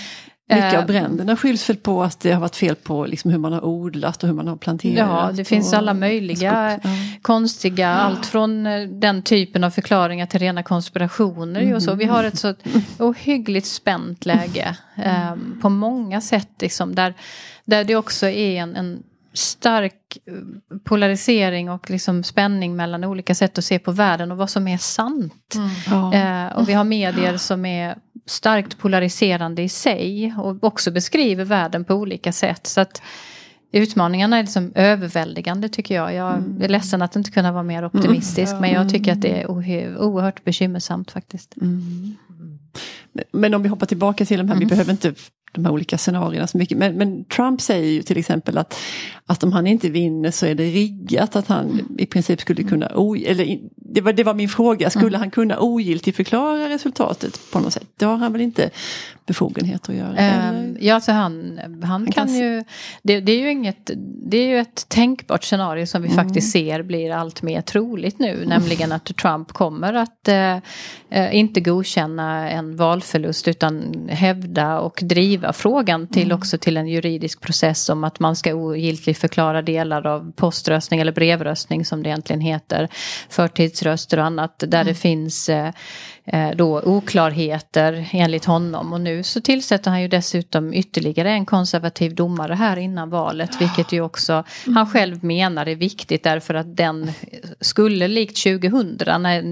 Mycket 0.49 0.75
av 0.75 0.81
eh, 0.81 0.87
bränderna 0.87 1.37
skylls 1.37 1.71
väl 1.71 1.77
på 1.77 2.03
att 2.03 2.21
det 2.21 2.33
har 2.33 2.41
varit 2.41 2.57
fel 2.57 2.75
på 2.75 3.07
liksom 3.07 3.31
hur 3.31 3.39
man 3.39 3.53
har 3.53 3.65
odlat 3.65 4.23
och 4.23 4.29
hur 4.29 4.37
man 4.37 4.49
har 4.49 4.57
planterat. 4.57 5.09
Ja, 5.09 5.31
det 5.33 5.45
finns 5.45 5.73
alla 5.73 5.95
möjliga 5.95 6.81
ja. 6.83 6.91
konstiga, 7.23 7.89
ja. 7.89 7.95
allt 7.95 8.27
från 8.27 8.67
eh, 8.67 8.89
den 8.89 9.23
typen 9.23 9.65
av 9.65 9.71
förklaringar 9.71 10.27
till 10.27 10.41
rena 10.41 10.63
konspirationer. 10.63 11.61
Mm. 11.61 11.75
Och 11.75 11.83
så. 11.83 11.95
Vi 11.95 12.05
har 12.05 12.25
ett 12.25 12.39
så 12.39 12.55
ohyggligt 12.99 13.67
spänt 13.67 14.27
läge 14.27 14.77
mm. 14.97 15.33
um, 15.33 15.59
på 15.63 15.69
många 15.69 16.21
sätt. 16.21 16.51
Liksom, 16.61 16.95
där, 16.95 17.15
där 17.65 17.85
det 17.85 17.97
också 17.97 18.27
är 18.27 18.61
en, 18.63 18.77
en 18.77 19.03
stark 19.33 20.19
polarisering 20.85 21.71
och 21.71 21.91
liksom 21.91 22.25
spänning 22.25 22.77
mellan 22.77 23.05
olika 23.05 23.35
sätt 23.35 23.59
att 23.59 23.65
se 23.65 23.79
på 23.79 23.93
världen 23.93 24.33
och 24.33 24.37
vad 24.37 24.51
som 24.51 24.69
är 24.69 24.79
sant. 24.79 25.55
Mm. 25.55 25.71
Ja. 25.91 26.15
Eh, 26.15 26.57
och 26.57 26.69
vi 26.69 26.73
har 26.73 26.85
medier 26.85 27.37
som 27.37 27.67
är 27.67 27.97
starkt 28.27 28.79
polariserande 28.79 29.63
i 29.63 29.69
sig 29.69 30.35
och 30.39 30.65
också 30.65 30.91
beskriver 30.91 31.45
världen 31.45 31.85
på 31.85 31.95
olika 31.95 32.33
sätt. 32.33 32.67
Så 32.67 32.81
att 32.81 33.03
Utmaningarna 33.73 34.39
är 34.39 34.43
liksom 34.43 34.73
överväldigande 34.75 35.69
tycker 35.69 35.95
jag. 35.95 36.15
Jag 36.15 36.35
mm. 36.35 36.63
är 36.63 36.69
ledsen 36.69 37.03
att 37.03 37.17
inte 37.17 37.31
kunna 37.31 37.53
vara 37.53 37.63
mer 37.63 37.85
optimistisk 37.85 38.51
mm. 38.51 38.61
men 38.61 38.71
jag 38.71 38.89
tycker 38.89 39.13
att 39.13 39.23
det 39.23 39.41
är 39.41 39.51
oerhört 39.51 40.45
bekymmersamt 40.45 41.11
faktiskt. 41.11 41.57
Mm. 41.57 42.17
Men 43.33 43.55
om 43.55 43.63
vi 43.63 43.69
hoppar 43.69 43.87
tillbaka 43.87 44.25
till 44.25 44.39
de 44.39 44.49
här, 44.49 44.55
vi 44.55 44.65
mm. 44.65 44.69
behöver 44.69 44.93
inte 44.93 45.15
de 45.53 45.65
här 45.65 45.73
olika 45.73 45.99
scenarierna 45.99 46.47
så 46.47 46.59
mycket. 46.59 46.79
Men, 46.79 46.95
men, 46.95 47.25
Trump 47.25 47.61
säger 47.61 47.93
ju 47.93 48.03
till 48.03 48.19
exempel 48.19 48.59
att, 48.59 48.79
att 49.27 49.45
om 49.45 49.53
han 49.53 49.67
inte 49.67 49.91
vinner 49.91 50.31
så 50.31 50.47
är 50.47 50.55
det 50.55 50.65
riggat 50.65 51.37
att 51.37 51.47
han 51.47 51.97
i 51.99 52.07
princip 52.07 52.41
skulle 52.41 52.63
kunna, 52.63 52.87
eller 53.27 53.59
det 53.75 54.01
var, 54.01 54.13
det 54.13 54.25
var 54.25 54.35
min 54.35 54.49
fråga, 54.49 54.91
skulle 54.91 55.07
mm. 55.07 55.21
han 55.21 55.31
kunna 55.31 55.59
ogiltigförklara 55.61 56.69
resultatet 56.69 57.41
på 57.53 57.59
något 57.59 57.73
sätt? 57.73 57.87
Det 57.97 58.05
har 58.05 58.17
han 58.17 58.33
väl 58.33 58.41
inte 58.41 58.71
befogenhet 59.27 59.89
att 59.89 59.95
göra? 59.95 60.51
Um, 60.51 60.77
ja, 60.81 61.01
så 61.01 61.13
han, 61.13 61.61
han, 61.63 61.83
han 61.83 62.07
kan, 62.07 62.27
kan 62.27 62.35
ju, 62.35 62.65
det, 63.03 63.21
det, 63.21 63.33
är 63.33 63.41
ju 63.41 63.51
inget, 63.51 63.91
det 64.31 64.37
är 64.37 64.49
ju 64.49 64.59
ett 64.59 64.89
tänkbart 64.89 65.45
scenario 65.45 65.87
som 65.87 66.03
vi 66.03 66.09
mm. 66.09 66.25
faktiskt 66.25 66.53
ser 66.53 66.83
blir 66.83 67.11
allt 67.11 67.43
mer 67.43 67.61
troligt 67.61 68.19
nu, 68.19 68.45
nämligen 68.47 68.93
att 68.93 69.05
Trump 69.05 69.53
kommer 69.53 69.95
att 69.95 70.29
uh, 70.29 71.37
inte 71.37 71.61
godkänna 71.61 72.51
en 72.51 72.77
valförlust 72.77 73.49
utan 73.49 73.95
hävda 74.09 74.81
och 74.81 75.01
driva 75.03 75.36
frågan 75.53 76.07
till 76.07 76.25
mm. 76.25 76.39
också 76.39 76.59
till 76.59 76.77
en 76.77 76.89
juridisk 76.89 77.41
process 77.41 77.89
om 77.89 78.05
att 78.05 78.21
man 78.21 78.37
ska 78.37 78.55
ogiltigt 78.55 79.19
förklara 79.19 79.63
delar 79.63 80.07
av 80.07 80.33
poströstning 80.33 81.01
eller 81.01 81.13
brevröstning 81.13 81.85
som 81.85 82.03
det 82.03 82.09
egentligen 82.09 82.41
heter, 82.41 82.89
förtidsröster 83.31 84.19
och 84.19 84.25
annat 84.25 84.65
där 84.67 84.85
det 84.85 84.95
finns 84.95 85.51
Eh, 85.57 85.73
då 86.55 86.81
oklarheter 86.81 88.09
enligt 88.13 88.45
honom. 88.45 88.93
Och 88.93 89.01
nu 89.01 89.23
så 89.23 89.41
tillsätter 89.41 89.91
han 89.91 90.03
ju 90.03 90.09
dessutom 90.09 90.75
ytterligare 90.75 91.31
en 91.31 91.47
konservativ 91.47 92.15
domare 92.15 92.55
här 92.55 92.77
innan 92.77 93.11
valet. 93.11 93.61
Vilket 93.61 93.93
ju 93.93 94.01
också 94.01 94.45
han 94.75 94.87
själv 94.87 95.25
menar 95.25 95.67
är 95.67 95.75
viktigt 95.75 96.25
därför 96.25 96.55
att 96.55 96.77
den 96.77 97.13
skulle 97.61 98.09
likt 98.09 98.43
2000 98.43 99.23
när 99.23 99.43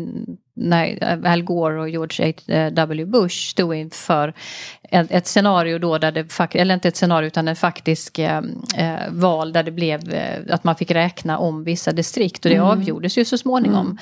när 0.57 1.27
Al 1.27 1.43
Gore 1.43 1.81
och 1.81 1.89
George 1.89 2.27
H.W. 2.27 3.05
Bush 3.05 3.51
stod 3.51 3.75
inför 3.75 4.35
ett, 4.83 5.11
ett 5.11 5.27
scenario 5.27 5.79
då 5.79 5.99
där 5.99 6.13
det, 6.13 6.55
eller 6.55 6.75
inte 6.75 6.89
ett 6.89 6.97
scenario 6.97 7.27
utan 7.27 7.49
en 7.49 7.57
faktisk 7.57 8.19
eh, 8.19 8.43
eh, 8.77 9.11
val 9.11 9.53
där 9.53 9.63
det 9.63 9.71
blev 9.71 10.15
eh, 10.15 10.55
att 10.55 10.65
man 10.65 10.77
fick 10.77 10.91
räkna 10.91 11.39
om 11.39 11.65
vissa 11.65 11.93
distrikt 11.93 12.45
och 12.45 12.51
det 12.51 12.57
mm. 12.57 12.69
avgjordes 12.69 13.19
ju 13.19 13.25
så 13.25 13.39
småningom 13.39 13.99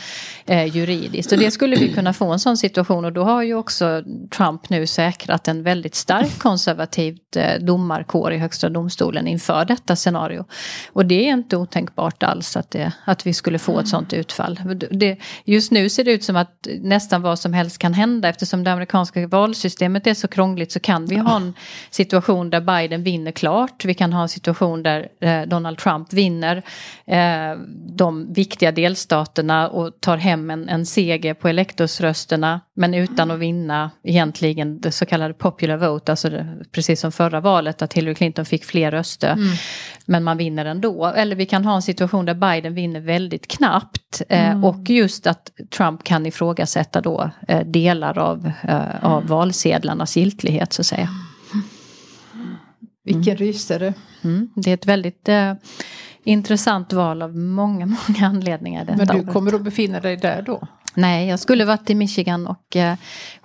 mm. 0.47 0.67
eh, 0.67 0.77
juridiskt. 0.77 1.33
Och 1.33 1.39
det 1.39 1.51
skulle 1.51 1.77
vi 1.77 1.89
kunna 1.89 2.13
få 2.13 2.33
en 2.33 2.39
sån 2.39 2.57
situation 2.63 3.05
och 3.05 3.13
då 3.13 3.25
har 3.25 3.43
ju 3.43 3.55
också 3.55 4.03
Trump 4.37 4.71
nu 4.71 4.87
säkrat 4.87 5.49
en 5.49 5.63
väldigt 5.63 5.95
stark 5.95 6.39
konservativt 6.39 7.37
eh, 7.37 7.55
domarkår 7.61 8.33
i 8.33 8.39
högsta 8.39 8.69
domstolen 8.69 9.27
inför 9.27 9.65
detta 9.65 9.97
scenario. 9.97 10.45
Och 10.93 11.07
det 11.07 11.29
är 11.29 11.33
inte 11.33 11.57
otänkbart 11.57 12.23
alls 12.23 12.57
att, 12.57 12.71
det, 12.71 12.93
att 13.05 13.27
vi 13.27 13.35
skulle 13.35 13.59
få 13.59 13.81
ett 13.81 13.89
sånt 13.89 14.13
utfall. 14.13 14.61
Det, 14.91 15.19
just 15.45 15.73
nu 15.73 15.89
ser 15.89 16.05
det 16.05 16.13
ut 16.13 16.25
som 16.25 16.37
att 16.37 16.67
nästan 16.81 17.23
vad 17.23 17.39
som 17.39 17.53
helst 17.53 17.79
kan 17.79 17.95
hända 17.95 18.29
eftersom 18.29 18.65
det 18.65 18.73
amerikanska 18.73 19.27
valsystemet 19.27 20.07
är 20.07 20.15
så 20.15 20.29
krångligt 20.29 20.73
så 20.73 20.81
kan 20.81 21.07
vi 21.07 21.17
ha 21.17 21.37
en 21.37 21.55
situation 21.91 22.51
där 22.51 22.61
Biden 22.61 23.03
vinner 23.03 23.33
klart. 23.33 23.85
Vi 23.85 23.95
kan 23.95 24.13
ha 24.13 24.23
en 24.23 24.29
situation 24.29 24.83
där 24.83 25.09
eh, 25.21 25.43
Donald 25.43 25.79
Trump 25.79 26.13
vinner 26.13 26.63
eh, 27.07 27.59
de 27.97 28.33
viktiga 28.33 28.73
delstaterna 28.73 29.69
och 29.69 30.01
tar 30.01 30.17
hem 30.17 30.51
en, 30.51 30.69
en 30.69 30.87
seger 30.87 31.35
på 31.35 31.49
elektorsrösterna. 31.49 32.52
Men 32.75 32.95
utan 32.95 33.31
att 33.31 33.39
vinna 33.39 33.91
egentligen 34.05 34.81
det 34.81 34.93
så 34.93 35.07
kallade 35.07 35.35
popular 35.35 35.77
vote, 35.77 36.13
alltså 36.13 36.31
det, 36.31 36.57
precis 36.73 37.01
som 37.01 37.13
förra 37.13 37.41
valet 37.41 37.83
att 37.83 37.93
Hillary 37.93 38.15
Clinton 38.15 38.45
fick 38.45 38.65
fler 38.65 38.91
röster. 38.91 39.33
Mm. 39.33 39.57
Men 40.07 40.25
man 40.25 40.37
vinner 40.37 40.65
ändå. 40.65 41.07
Eller 41.07 41.37
vi 41.37 41.47
kan 41.47 41.65
ha 41.65 41.75
en 41.75 41.83
situation 41.83 42.25
där 42.25 42.35
Biden 42.35 42.75
vinner 42.75 43.01
väldigt 43.01 43.49
knappt. 43.49 44.23
Eh, 44.29 44.51
mm. 44.51 44.65
Och 44.65 44.91
just 44.91 45.27
att 45.27 45.51
Trump 45.77 46.05
kan 46.05 46.27
ifrågasätta 46.27 47.01
då 47.01 47.31
eh, 47.49 47.67
delar 47.67 48.19
av, 48.19 48.53
eh, 48.63 49.05
av 49.05 49.27
valsedlarnas 49.27 50.17
giltighet 50.17 50.73
så 50.73 50.83
att 50.83 50.87
säga. 50.87 51.09
Vilken 53.05 53.37
mm. 53.37 53.37
rysare. 53.37 53.95
Mm. 54.23 54.51
Det 54.57 54.71
är 54.71 54.75
ett 54.75 54.87
väldigt 54.87 55.29
eh, 55.29 55.55
intressant 56.25 56.93
val 56.93 57.23
av 57.23 57.37
många, 57.37 57.87
många 58.09 58.27
anledningar. 58.27 58.95
Men 58.97 59.07
du 59.07 59.33
kommer 59.33 59.55
att 59.55 59.63
befinna 59.63 60.01
dig 60.01 60.17
där 60.17 60.43
då? 60.43 60.69
Nej, 60.95 61.29
jag 61.29 61.39
skulle 61.39 61.65
varit 61.65 61.91
i 61.91 61.95
Michigan 61.95 62.47
och 62.47 62.77
eh, 62.77 62.97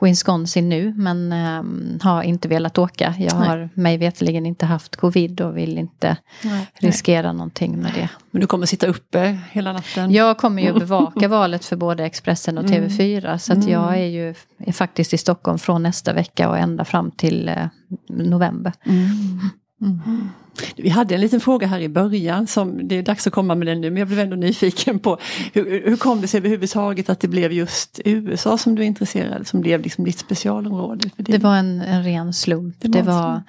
Wisconsin 0.02 0.70
nu 0.70 0.94
men 0.98 1.32
eh, 1.32 1.64
har 2.04 2.24
inte 2.24 2.48
velat 2.48 2.78
åka. 2.78 3.16
Jag 3.20 3.40
nej. 3.40 3.48
har 3.48 3.70
mig 3.74 3.98
veterligen 3.98 4.46
inte 4.46 4.66
haft 4.66 4.96
covid 4.96 5.42
och 5.42 5.58
vill 5.58 5.78
inte 5.78 6.18
nej, 6.44 6.68
riskera 6.80 7.28
nej. 7.28 7.38
någonting 7.38 7.78
med 7.78 7.94
det. 7.94 8.10
Men 8.32 8.42
du 8.42 8.48
kommer 8.48 8.66
sitta 8.66 8.88
uppe 8.88 9.38
hela 9.52 9.74
natten? 9.74 10.12
Jag 10.12 10.38
kommer 10.38 10.62
ju 10.62 10.74
bevaka 10.74 11.28
valet 11.38 11.66
för 11.66 11.76
både 11.76 12.06
Expressen 12.06 12.58
och 12.58 12.66
TV4 12.66 13.26
mm. 13.26 13.40
så 13.40 13.54
att 13.54 13.58
mm. 13.58 13.72
jag 13.72 13.98
är 13.98 14.06
ju 14.06 14.36
är 14.58 14.72
faktiskt 14.72 15.14
i 15.14 15.18
Stockholm 15.18 15.60
från 15.60 15.84
nästa 15.84 16.14
vecka 16.14 16.50
och 16.50 16.58
ända 16.58 16.86
fram 16.86 17.12
till 17.12 17.50
eh, 17.50 17.68
november. 18.10 18.74
Mm. 18.86 19.40
Mm. 19.82 20.30
Vi 20.76 20.90
hade 20.90 21.16
en 21.16 21.22
liten 21.22 21.40
fråga 21.40 21.68
här 21.68 21.80
i 21.80 21.90
början 21.90 22.48
som 22.48 22.88
det 22.88 22.96
är 22.96 23.04
dags 23.04 23.28
att 23.28 23.34
komma 23.34 23.56
med 23.56 23.68
den 23.68 23.82
nu 23.82 23.90
men 23.90 23.98
jag 24.00 24.08
blev 24.08 24.20
ändå 24.20 24.36
nyfiken 24.36 25.00
på 25.00 25.18
hur, 25.54 25.90
hur 25.90 25.98
kom 25.98 26.22
det 26.22 26.28
sig 26.28 26.38
överhuvudtaget 26.38 27.10
att 27.10 27.20
det 27.20 27.28
blev 27.28 27.52
just 27.52 28.00
USA 28.06 28.58
som 28.58 28.76
du 28.76 28.82
är 28.82 28.88
intresserad 28.88 29.48
som 29.48 29.62
blev 29.62 29.82
liksom 29.82 30.06
ditt 30.06 30.20
specialområde? 30.20 31.10
Det. 31.18 31.32
det. 31.32 31.38
var 31.38 31.56
en, 31.56 31.82
en 31.82 32.04
ren 32.04 32.34
slump. 32.34 32.76
Det 32.80 32.88
var, 32.90 33.02
det 33.02 33.12
var 33.12 33.42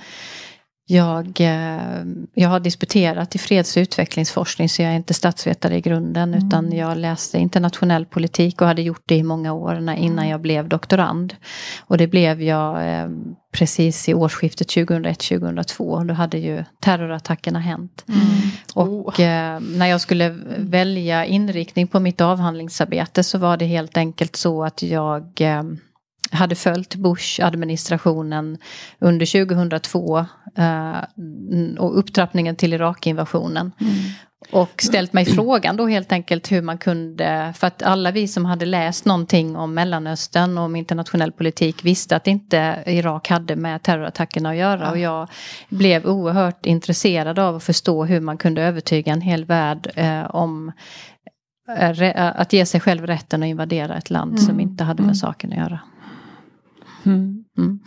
jag, 0.91 1.41
eh, 1.41 2.05
jag 2.35 2.49
har 2.49 2.61
disputerat 2.61 3.35
i 3.35 3.39
freds 3.39 3.77
och 3.77 3.81
utvecklingsforskning 3.81 4.69
så 4.69 4.83
jag 4.83 4.93
är 4.93 4.97
inte 4.97 5.15
statsvetare 5.15 5.77
i 5.77 5.81
grunden 5.81 6.35
mm. 6.35 6.47
utan 6.47 6.73
jag 6.73 6.99
läste 6.99 7.39
internationell 7.39 8.07
politik 8.07 8.61
och 8.61 8.67
hade 8.67 8.83
gjort 8.83 9.03
det 9.07 9.17
i 9.17 9.23
många 9.23 9.53
år 9.53 9.91
innan 9.97 10.29
jag 10.29 10.41
blev 10.41 10.69
doktorand. 10.69 11.35
Och 11.81 11.99
det 11.99 12.07
blev 12.07 12.43
jag 12.43 13.01
eh, 13.01 13.09
precis 13.53 14.09
i 14.09 14.15
årsskiftet 14.15 14.69
2001-2002. 14.69 16.05
Då 16.05 16.15
hade 16.15 16.39
ju 16.39 16.65
terrorattackerna 16.81 17.59
hänt. 17.59 18.05
Mm. 18.09 18.21
Och 18.75 19.19
oh. 19.19 19.21
eh, 19.21 19.61
när 19.61 19.87
jag 19.87 20.01
skulle 20.01 20.29
välja 20.59 21.25
inriktning 21.25 21.87
på 21.87 22.01
mitt 22.01 22.21
avhandlingsarbete 22.21 23.25
så 23.25 23.39
var 23.39 23.57
det 23.57 23.67
helt 23.67 23.97
enkelt 23.97 24.37
så 24.37 24.65
att 24.65 24.83
jag 24.83 25.41
eh, 25.41 25.63
hade 26.31 26.55
följt 26.55 26.95
Bush-administrationen 26.95 28.59
under 28.99 29.45
2002 29.45 30.19
eh, 30.57 30.97
och 31.79 31.99
upptrappningen 31.99 32.57
till 32.57 32.73
Irakinvasionen. 32.73 33.73
Mm. 33.81 33.95
Och 34.51 34.83
ställt 34.83 35.13
mig 35.13 35.25
frågan 35.25 35.77
då 35.77 35.87
helt 35.87 36.13
enkelt 36.13 36.53
hur 36.53 36.63
man 36.63 36.79
kunde, 36.79 37.53
för 37.57 37.67
att 37.67 37.83
alla 37.83 38.11
vi 38.11 38.29
som 38.29 38.45
hade 38.45 38.67
läst 38.67 39.05
någonting 39.05 39.57
om 39.57 39.75
Mellanöstern 39.75 40.59
och 40.59 40.65
om 40.65 40.77
internationell 40.77 41.33
politik 41.33 41.85
visste 41.85 42.17
att 42.17 42.27
inte 42.27 42.83
Irak 42.87 43.29
hade 43.29 43.57
med 43.57 43.83
terrorattackerna 43.83 44.51
att 44.51 44.57
göra. 44.57 44.81
Ja. 44.85 44.91
Och 44.91 44.99
jag 44.99 45.29
blev 45.69 46.07
oerhört 46.07 46.67
intresserad 46.67 47.39
av 47.39 47.57
att 47.57 47.63
förstå 47.63 48.05
hur 48.05 48.21
man 48.21 48.39
kunde 48.39 48.63
övertyga 48.63 49.13
en 49.13 49.21
hel 49.21 49.45
värld 49.45 49.93
eh, 49.95 50.35
om 50.35 50.73
eh, 51.79 52.41
att 52.41 52.53
ge 52.53 52.67
sig 52.67 52.81
själv 52.81 53.07
rätten 53.07 53.43
att 53.43 53.47
invadera 53.47 53.97
ett 53.97 54.11
land 54.11 54.33
mm. 54.33 54.43
som 54.43 54.61
inte 54.61 54.85
hade 54.85 55.03
med 55.03 55.09
mm. 55.09 55.15
saken 55.15 55.53
att 55.53 55.59
göra. 55.59 55.81
Mm. 57.09 57.45
Mm. 57.59 57.81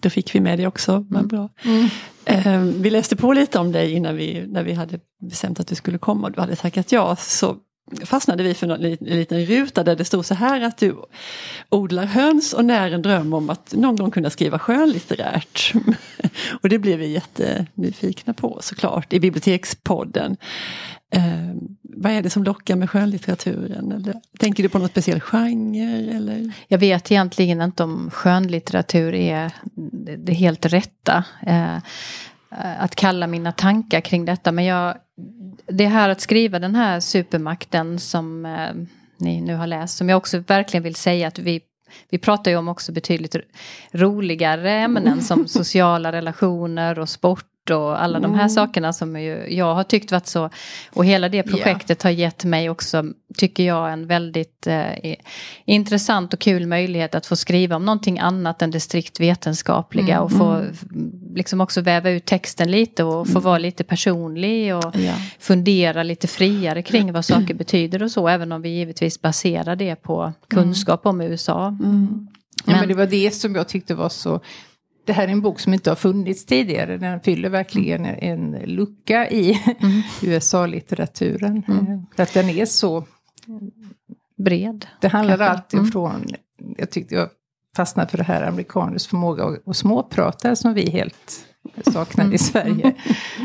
Då 0.00 0.10
fick 0.10 0.34
vi 0.34 0.40
med 0.40 0.58
det 0.58 0.66
också, 0.66 1.06
men 1.10 1.28
bra. 1.28 1.48
Mm. 1.64 1.88
Eh, 2.24 2.62
vi 2.82 2.90
läste 2.90 3.16
på 3.16 3.32
lite 3.32 3.58
om 3.58 3.72
dig 3.72 3.92
innan 3.92 4.16
vi, 4.16 4.46
när 4.46 4.62
vi 4.62 4.72
hade 4.72 5.00
bestämt 5.20 5.60
att 5.60 5.66
du 5.66 5.74
skulle 5.74 5.98
komma 5.98 6.26
och 6.26 6.32
du 6.32 6.40
hade 6.40 6.56
tackat 6.56 6.92
ja. 6.92 7.16
Så 7.16 7.56
fastnade 8.04 8.42
vi 8.42 8.54
för 8.54 8.68
en 8.68 8.96
liten 9.00 9.46
ruta 9.46 9.84
där 9.84 9.96
det 9.96 10.04
stod 10.04 10.26
så 10.26 10.34
här 10.34 10.60
att 10.60 10.78
du 10.78 10.96
odlar 11.68 12.04
höns 12.04 12.52
och 12.52 12.64
när 12.64 12.90
en 12.90 13.02
dröm 13.02 13.34
om 13.34 13.50
att 13.50 13.74
någon 13.74 13.96
gång 13.96 14.10
kunna 14.10 14.30
skriva 14.30 14.58
skönlitterärt. 14.58 15.72
och 16.62 16.68
det 16.68 16.78
blev 16.78 16.98
vi 16.98 17.06
jättenyfikna 17.06 18.34
på 18.34 18.58
såklart 18.62 19.12
i 19.12 19.20
bibliotekspodden. 19.20 20.36
Eh, 21.12 21.54
vad 21.82 22.12
är 22.12 22.22
det 22.22 22.30
som 22.30 22.44
lockar 22.44 22.76
med 22.76 22.90
skönlitteraturen? 22.90 23.92
Eller, 23.92 24.14
tänker 24.38 24.62
du 24.62 24.68
på 24.68 24.78
någon 24.78 24.88
speciell 24.88 25.20
genre? 25.20 26.16
Eller? 26.16 26.52
Jag 26.68 26.78
vet 26.78 27.10
egentligen 27.10 27.62
inte 27.62 27.82
om 27.82 28.10
skönlitteratur 28.10 29.14
är 29.14 29.52
det 30.18 30.32
helt 30.32 30.66
rätta. 30.66 31.24
Eh, 31.46 31.76
att 32.78 32.94
kalla 32.94 33.26
mina 33.26 33.52
tankar 33.52 34.00
kring 34.00 34.24
detta. 34.24 34.52
Men 34.52 34.64
jag, 34.64 34.94
det 35.66 35.86
här 35.86 36.08
att 36.08 36.20
skriva 36.20 36.58
den 36.58 36.74
här 36.74 37.00
supermakten 37.00 37.98
som 37.98 38.46
eh, 38.46 38.74
ni 39.18 39.40
nu 39.40 39.54
har 39.54 39.66
läst. 39.66 39.96
Som 39.96 40.08
jag 40.08 40.16
också 40.16 40.38
verkligen 40.38 40.84
vill 40.84 40.94
säga 40.94 41.28
att 41.28 41.38
vi 41.38 41.60
vi 42.10 42.18
pratar 42.18 42.50
ju 42.50 42.56
om 42.56 42.68
också 42.68 42.92
betydligt 42.92 43.36
roligare 43.92 44.72
ämnen 44.72 45.22
som 45.22 45.46
sociala 45.48 46.12
relationer 46.12 46.98
och 46.98 47.08
sport 47.08 47.51
och 47.70 48.02
alla 48.02 48.20
de 48.20 48.34
här 48.34 48.40
mm. 48.40 48.50
sakerna 48.50 48.92
som 48.92 49.20
ju, 49.20 49.46
jag 49.48 49.74
har 49.74 49.84
tyckt 49.84 50.12
varit 50.12 50.26
så. 50.26 50.50
Och 50.92 51.04
hela 51.04 51.28
det 51.28 51.42
projektet 51.42 52.04
yeah. 52.04 52.12
har 52.12 52.20
gett 52.20 52.44
mig 52.44 52.70
också, 52.70 53.04
tycker 53.36 53.62
jag, 53.62 53.92
en 53.92 54.06
väldigt 54.06 54.66
eh, 54.66 55.14
intressant 55.64 56.34
och 56.34 56.40
kul 56.40 56.66
möjlighet 56.66 57.14
att 57.14 57.26
få 57.26 57.36
skriva 57.36 57.76
om 57.76 57.84
någonting 57.84 58.18
annat 58.18 58.62
än 58.62 58.70
det 58.70 58.80
strikt 58.80 59.20
vetenskapliga 59.20 60.14
mm. 60.14 60.24
och 60.24 60.32
få 60.32 60.50
mm. 60.50 60.74
liksom 61.34 61.60
också 61.60 61.80
väva 61.80 62.10
ut 62.10 62.24
texten 62.24 62.70
lite 62.70 63.04
och 63.04 63.26
få 63.26 63.32
mm. 63.32 63.42
vara 63.42 63.58
lite 63.58 63.84
personlig 63.84 64.76
och 64.76 64.96
yeah. 64.96 65.18
fundera 65.38 66.02
lite 66.02 66.26
friare 66.28 66.82
kring 66.82 67.12
vad 67.12 67.24
saker 67.24 67.54
betyder 67.54 68.02
och 68.02 68.10
så, 68.10 68.28
även 68.28 68.52
om 68.52 68.62
vi 68.62 68.68
givetvis 68.68 69.22
baserar 69.22 69.76
det 69.76 69.96
på 69.96 70.32
kunskap 70.48 71.06
om 71.06 71.20
USA. 71.20 71.76
Men, 72.64 72.74
ja, 72.74 72.80
men 72.80 72.88
det 72.88 72.94
var 72.94 73.06
det 73.06 73.30
som 73.34 73.54
jag 73.54 73.68
tyckte 73.68 73.94
var 73.94 74.08
så 74.08 74.40
det 75.04 75.12
här 75.12 75.28
är 75.28 75.32
en 75.32 75.40
bok 75.40 75.60
som 75.60 75.74
inte 75.74 75.90
har 75.90 75.96
funnits 75.96 76.46
tidigare. 76.46 76.98
Den 76.98 77.20
fyller 77.20 77.48
verkligen 77.48 78.06
en 78.06 78.50
lucka 78.64 79.30
i 79.30 79.60
mm. 79.80 80.02
USA-litteraturen. 80.22 81.62
Mm. 81.68 81.86
Eh, 81.86 82.22
att 82.22 82.34
den 82.34 82.48
är 82.48 82.66
så 82.66 83.04
bred. 84.36 84.86
Det 85.00 85.08
handlar 85.08 85.36
kanske. 85.36 85.52
alltid 85.52 85.78
mm. 85.80 85.92
från, 85.92 86.26
jag 86.76 86.90
tyckte 86.90 87.14
jag 87.14 87.28
fastnade 87.76 88.10
för 88.10 88.18
det 88.18 88.24
här 88.24 88.42
amerikaners 88.42 89.06
förmåga 89.06 89.56
att 89.66 89.76
småprata 89.76 90.56
som 90.56 90.74
vi 90.74 90.90
helt 90.90 91.46
saknar 91.92 92.24
i 92.24 92.26
mm. 92.26 92.38
Sverige. 92.38 92.94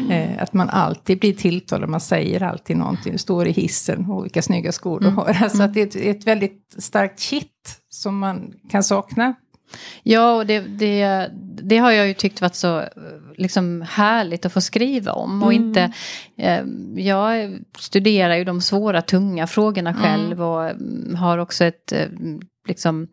Eh, 0.09 0.43
att 0.43 0.53
man 0.53 0.69
alltid 0.69 1.19
blir 1.19 1.33
tilltalad, 1.33 1.89
man 1.89 1.99
säger 1.99 2.43
alltid 2.43 2.77
någonting, 2.77 3.19
står 3.19 3.47
i 3.47 3.51
hissen 3.51 4.11
och 4.11 4.25
vilka 4.25 4.41
snygga 4.41 4.71
skor 4.71 4.99
du 4.99 5.05
mm. 5.05 5.17
har. 5.17 5.37
Alltså 5.43 5.63
att 5.63 5.73
det 5.73 5.81
är 5.81 5.87
ett, 5.87 6.17
ett 6.17 6.27
väldigt 6.27 6.75
starkt 6.77 7.19
kitt 7.19 7.81
som 7.89 8.17
man 8.17 8.53
kan 8.69 8.83
sakna 8.83 9.33
Ja, 10.03 10.33
och 10.33 10.45
det, 10.45 10.59
det, 10.59 11.29
det, 11.61 11.77
har 11.77 11.91
jag 11.91 12.07
ju 12.07 12.13
tyckt 12.13 12.41
varit 12.41 12.55
så 12.55 12.83
liksom, 13.37 13.85
härligt 13.89 14.45
att 14.45 14.53
få 14.53 14.61
skriva 14.61 15.11
om. 15.11 15.43
Och 15.43 15.53
mm. 15.53 15.67
inte, 15.67 15.93
eh, 16.37 16.63
jag 16.95 17.59
studerar 17.79 18.35
ju 18.35 18.43
de 18.43 18.61
svåra, 18.61 19.01
tunga 19.01 19.47
frågorna 19.47 19.89
mm. 19.89 20.01
själv 20.01 20.41
och 20.41 20.71
har 21.17 21.37
också 21.37 21.65
ett 21.65 21.91
eh, 21.91 22.07
liksom, 22.67 23.07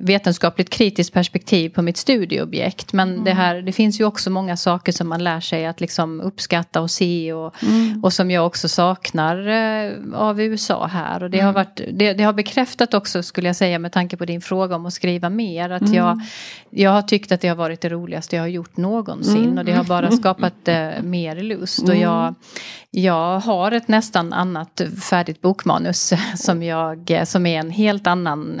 vetenskapligt 0.00 0.70
kritiskt 0.70 1.12
perspektiv 1.12 1.70
på 1.70 1.82
mitt 1.82 1.96
studieobjekt. 1.96 2.92
Men 2.92 3.12
mm. 3.12 3.24
det, 3.24 3.32
här, 3.32 3.62
det 3.62 3.72
finns 3.72 4.00
ju 4.00 4.04
också 4.04 4.30
många 4.30 4.56
saker 4.56 4.92
som 4.92 5.08
man 5.08 5.24
lär 5.24 5.40
sig 5.40 5.66
att 5.66 5.80
liksom 5.80 6.20
uppskatta 6.20 6.80
och 6.80 6.90
se 6.90 7.32
och, 7.32 7.62
mm. 7.62 8.04
och 8.04 8.12
som 8.12 8.30
jag 8.30 8.46
också 8.46 8.68
saknar 8.68 9.48
eh, 9.48 9.92
av 10.14 10.40
USA 10.40 10.86
här. 10.86 11.22
Och 11.22 11.30
det, 11.30 11.38
har 11.38 11.50
mm. 11.50 11.54
varit, 11.54 11.80
det, 11.92 12.12
det, 12.12 12.24
har 12.24 12.32
bekräftat 12.32 12.94
också 12.94 13.22
skulle 13.22 13.48
jag 13.48 13.56
säga 13.56 13.78
med 13.78 13.92
tanke 13.92 14.16
på 14.16 14.24
din 14.24 14.40
fråga 14.40 14.76
om 14.76 14.86
att 14.86 14.92
skriva 14.92 15.30
mer. 15.30 15.70
Att 15.70 15.94
jag, 15.94 16.12
mm. 16.12 16.26
jag 16.70 16.90
har 16.90 17.02
tyckt 17.02 17.32
att 17.32 17.40
det 17.40 17.48
har 17.48 17.56
varit 17.56 17.80
det 17.80 17.88
roligaste 17.88 18.36
jag 18.36 18.42
har 18.42 18.48
gjort 18.48 18.76
någonsin 18.76 19.44
mm. 19.44 19.58
och 19.58 19.64
det 19.64 19.72
har 19.72 19.84
bara 19.84 20.10
skapat 20.10 20.68
eh, 20.68 20.88
mer 21.02 21.36
lust. 21.36 21.88
Och 21.88 21.96
jag, 21.96 22.34
jag 22.90 23.40
har 23.40 23.72
ett 23.72 23.88
nästan 23.88 24.32
annat 24.32 24.80
färdigt 25.10 25.40
bokmanus 25.40 26.12
som, 26.36 26.62
jag, 26.62 27.22
som 27.24 27.46
är 27.46 27.60
en 27.60 27.70
helt 27.70 28.06
annan 28.06 28.60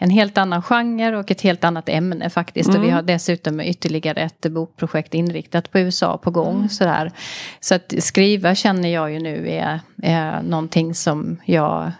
en 0.00 0.10
helt 0.10 0.38
annan 0.38 0.62
genre 0.62 1.16
och 1.16 1.30
ett 1.30 1.40
helt 1.40 1.64
annat 1.64 1.88
ämne 1.88 2.30
faktiskt. 2.30 2.68
Mm. 2.68 2.80
Och 2.80 2.86
vi 2.86 2.90
har 2.90 3.02
dessutom 3.02 3.60
ytterligare 3.60 4.20
ett 4.20 4.46
bokprojekt 4.50 5.14
inriktat 5.14 5.70
på 5.72 5.78
USA 5.78 6.18
på 6.18 6.30
gång. 6.30 6.56
Mm. 6.56 6.68
Sådär. 6.68 7.12
Så 7.60 7.74
att 7.74 7.94
skriva 7.98 8.54
känner 8.54 8.88
jag 8.88 9.12
ju 9.12 9.18
nu 9.18 9.50
är, 9.50 9.80
är 10.02 10.42
någonting 10.42 10.94
som 10.94 11.40
jag 11.44 11.92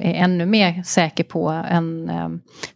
är 0.00 0.14
ännu 0.14 0.46
mer 0.46 0.82
säker 0.82 1.24
på 1.24 1.48
än 1.48 2.10
eh, 2.10 2.28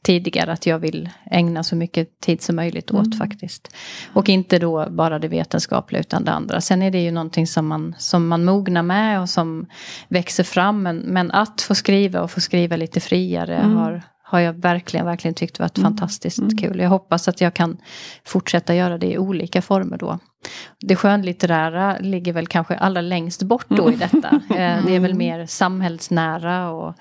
tidigare. 0.02 0.52
Att 0.52 0.66
jag 0.66 0.78
vill 0.78 1.08
ägna 1.30 1.64
så 1.64 1.76
mycket 1.76 2.20
tid 2.20 2.42
som 2.42 2.56
möjligt 2.56 2.90
åt 2.90 3.06
mm. 3.06 3.18
faktiskt. 3.18 3.74
Och 4.12 4.28
inte 4.28 4.58
då 4.58 4.86
bara 4.90 5.18
det 5.18 5.28
vetenskapliga 5.28 6.00
utan 6.00 6.24
det 6.24 6.32
andra. 6.32 6.60
Sen 6.60 6.82
är 6.82 6.90
det 6.90 7.02
ju 7.02 7.10
någonting 7.10 7.46
som 7.46 7.66
man, 7.66 7.94
som 7.98 8.28
man 8.28 8.44
mognar 8.44 8.82
med 8.82 9.20
och 9.20 9.28
som 9.28 9.66
växer 10.08 10.44
fram. 10.44 10.82
Men, 10.82 10.96
men 10.96 11.30
att 11.30 11.62
få 11.62 11.74
skriva 11.74 12.20
och 12.20 12.30
få 12.30 12.40
skriva 12.40 12.76
lite 12.76 13.00
friare 13.00 13.56
mm. 13.56 13.76
har 13.76 14.02
har 14.28 14.40
jag 14.40 14.52
verkligen, 14.52 15.06
verkligen 15.06 15.34
tyckt 15.34 15.58
varit 15.58 15.78
mm. 15.78 15.90
fantastiskt 15.90 16.38
mm. 16.38 16.56
kul. 16.56 16.80
Jag 16.80 16.88
hoppas 16.88 17.28
att 17.28 17.40
jag 17.40 17.54
kan 17.54 17.76
fortsätta 18.24 18.74
göra 18.74 18.98
det 18.98 19.06
i 19.06 19.18
olika 19.18 19.62
former 19.62 19.98
då. 19.98 20.18
Det 20.80 20.96
skönlitterära 20.96 21.96
ligger 22.00 22.32
väl 22.32 22.46
kanske 22.46 22.74
allra 22.74 23.00
längst 23.00 23.42
bort 23.42 23.66
då 23.68 23.92
i 23.92 23.96
detta. 23.96 24.28
Mm. 24.28 24.84
Det 24.86 24.96
är 24.96 25.00
väl 25.00 25.14
mer 25.14 25.46
samhällsnära 25.46 26.70
och 26.70 26.94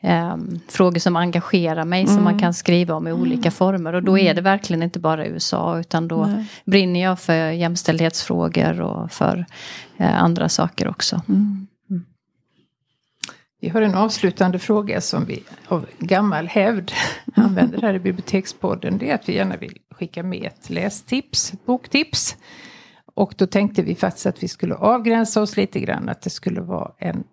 eh, 0.00 0.36
frågor 0.68 0.98
som 0.98 1.16
engagerar 1.16 1.84
mig 1.84 2.00
mm. 2.00 2.14
som 2.14 2.24
man 2.24 2.32
mm. 2.32 2.40
kan 2.40 2.54
skriva 2.54 2.94
om 2.94 3.08
i 3.08 3.12
olika 3.12 3.48
mm. 3.48 3.52
former. 3.52 3.92
Och 3.92 4.02
då 4.02 4.18
är 4.18 4.34
det 4.34 4.40
verkligen 4.40 4.82
inte 4.82 4.98
bara 4.98 5.26
USA 5.26 5.78
utan 5.78 6.08
då 6.08 6.26
Nej. 6.26 6.44
brinner 6.64 7.02
jag 7.02 7.20
för 7.20 7.50
jämställdhetsfrågor 7.50 8.80
och 8.80 9.12
för 9.12 9.46
eh, 9.96 10.22
andra 10.22 10.48
saker 10.48 10.88
också. 10.88 11.22
Mm. 11.28 11.66
Vi 13.66 13.70
har 13.70 13.82
en 13.82 13.94
avslutande 13.94 14.58
fråga 14.58 15.00
som 15.00 15.24
vi 15.24 15.42
av 15.68 15.86
gammal 15.98 16.46
hävd 16.46 16.92
använder 17.34 17.82
här 17.82 17.94
i 17.94 17.98
Bibliotekspodden. 17.98 18.98
Det 18.98 19.10
är 19.10 19.14
att 19.14 19.28
vi 19.28 19.34
gärna 19.34 19.56
vill 19.56 19.78
skicka 19.90 20.22
med 20.22 20.44
ett 20.44 20.70
lästips, 20.70 21.52
ett 21.52 21.66
boktips. 21.66 22.36
Och 23.14 23.34
då 23.36 23.46
tänkte 23.46 23.82
vi 23.82 23.94
faktiskt 23.94 24.26
att 24.26 24.42
vi 24.42 24.48
skulle 24.48 24.74
avgränsa 24.74 25.42
oss 25.42 25.56
lite 25.56 25.80
grann. 25.80 26.08
Att 26.08 26.22
det 26.22 26.30
skulle 26.30 26.60
vara 26.60 26.92
en 26.98 27.24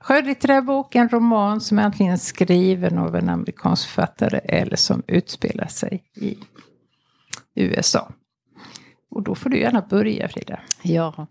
skönlitterär 0.00 0.60
bok, 0.60 0.94
en 0.94 1.08
roman 1.08 1.60
som 1.60 1.78
är 1.78 1.82
antingen 1.82 2.18
skriven 2.18 2.98
av 2.98 3.16
en 3.16 3.28
amerikansk 3.28 3.88
författare 3.88 4.38
eller 4.38 4.76
som 4.76 5.02
utspelar 5.06 5.66
sig 5.66 6.04
i 6.16 6.38
USA. 7.54 8.12
Och 9.10 9.22
då 9.22 9.34
får 9.34 9.50
du 9.50 9.60
gärna 9.60 9.80
börja 9.80 10.28
Frida. 10.28 10.60
Ja, 10.82 11.26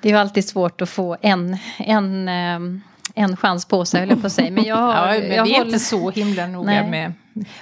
det 0.00 0.08
är 0.08 0.12
ju 0.12 0.18
alltid 0.18 0.48
svårt 0.48 0.80
att 0.80 0.88
få 0.88 1.16
en, 1.20 1.56
en 1.78 2.28
um, 2.28 2.82
en 3.14 3.36
chans 3.36 3.64
på 3.64 3.84
sig, 3.84 4.02
eller 4.02 4.16
på 4.16 4.30
sig. 4.30 4.50
Men 4.50 4.64
jag, 4.64 4.78
ja, 4.78 5.06
men 5.06 5.14
jag 5.14 5.44
vi 5.44 5.50
är 5.50 5.58
håller, 5.58 5.66
inte 5.66 5.78
så 5.78 6.10
himla 6.10 6.46
noga 6.46 6.86
med... 6.86 7.12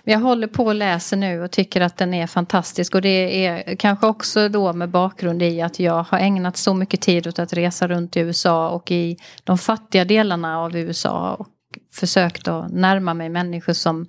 Jag 0.04 0.18
håller 0.18 0.46
på 0.46 0.64
och 0.64 0.74
läser 0.74 1.16
nu 1.16 1.42
och 1.42 1.50
tycker 1.50 1.80
att 1.80 1.96
den 1.96 2.14
är 2.14 2.26
fantastisk. 2.26 2.94
Och 2.94 3.02
det 3.02 3.46
är 3.46 3.76
kanske 3.76 4.06
också 4.06 4.48
då 4.48 4.72
med 4.72 4.88
bakgrund 4.88 5.42
i 5.42 5.62
att 5.62 5.80
jag 5.80 6.02
har 6.02 6.18
ägnat 6.18 6.56
så 6.56 6.74
mycket 6.74 7.00
tid 7.00 7.26
åt 7.26 7.38
att 7.38 7.52
resa 7.52 7.88
runt 7.88 8.16
i 8.16 8.20
USA 8.20 8.68
och 8.68 8.90
i 8.90 9.16
de 9.44 9.58
fattiga 9.58 10.04
delarna 10.04 10.58
av 10.58 10.76
USA. 10.76 11.34
Och 11.34 11.48
försökt 11.92 12.48
att 12.48 12.72
närma 12.72 13.14
mig 13.14 13.28
människor 13.28 13.72
som 13.72 14.06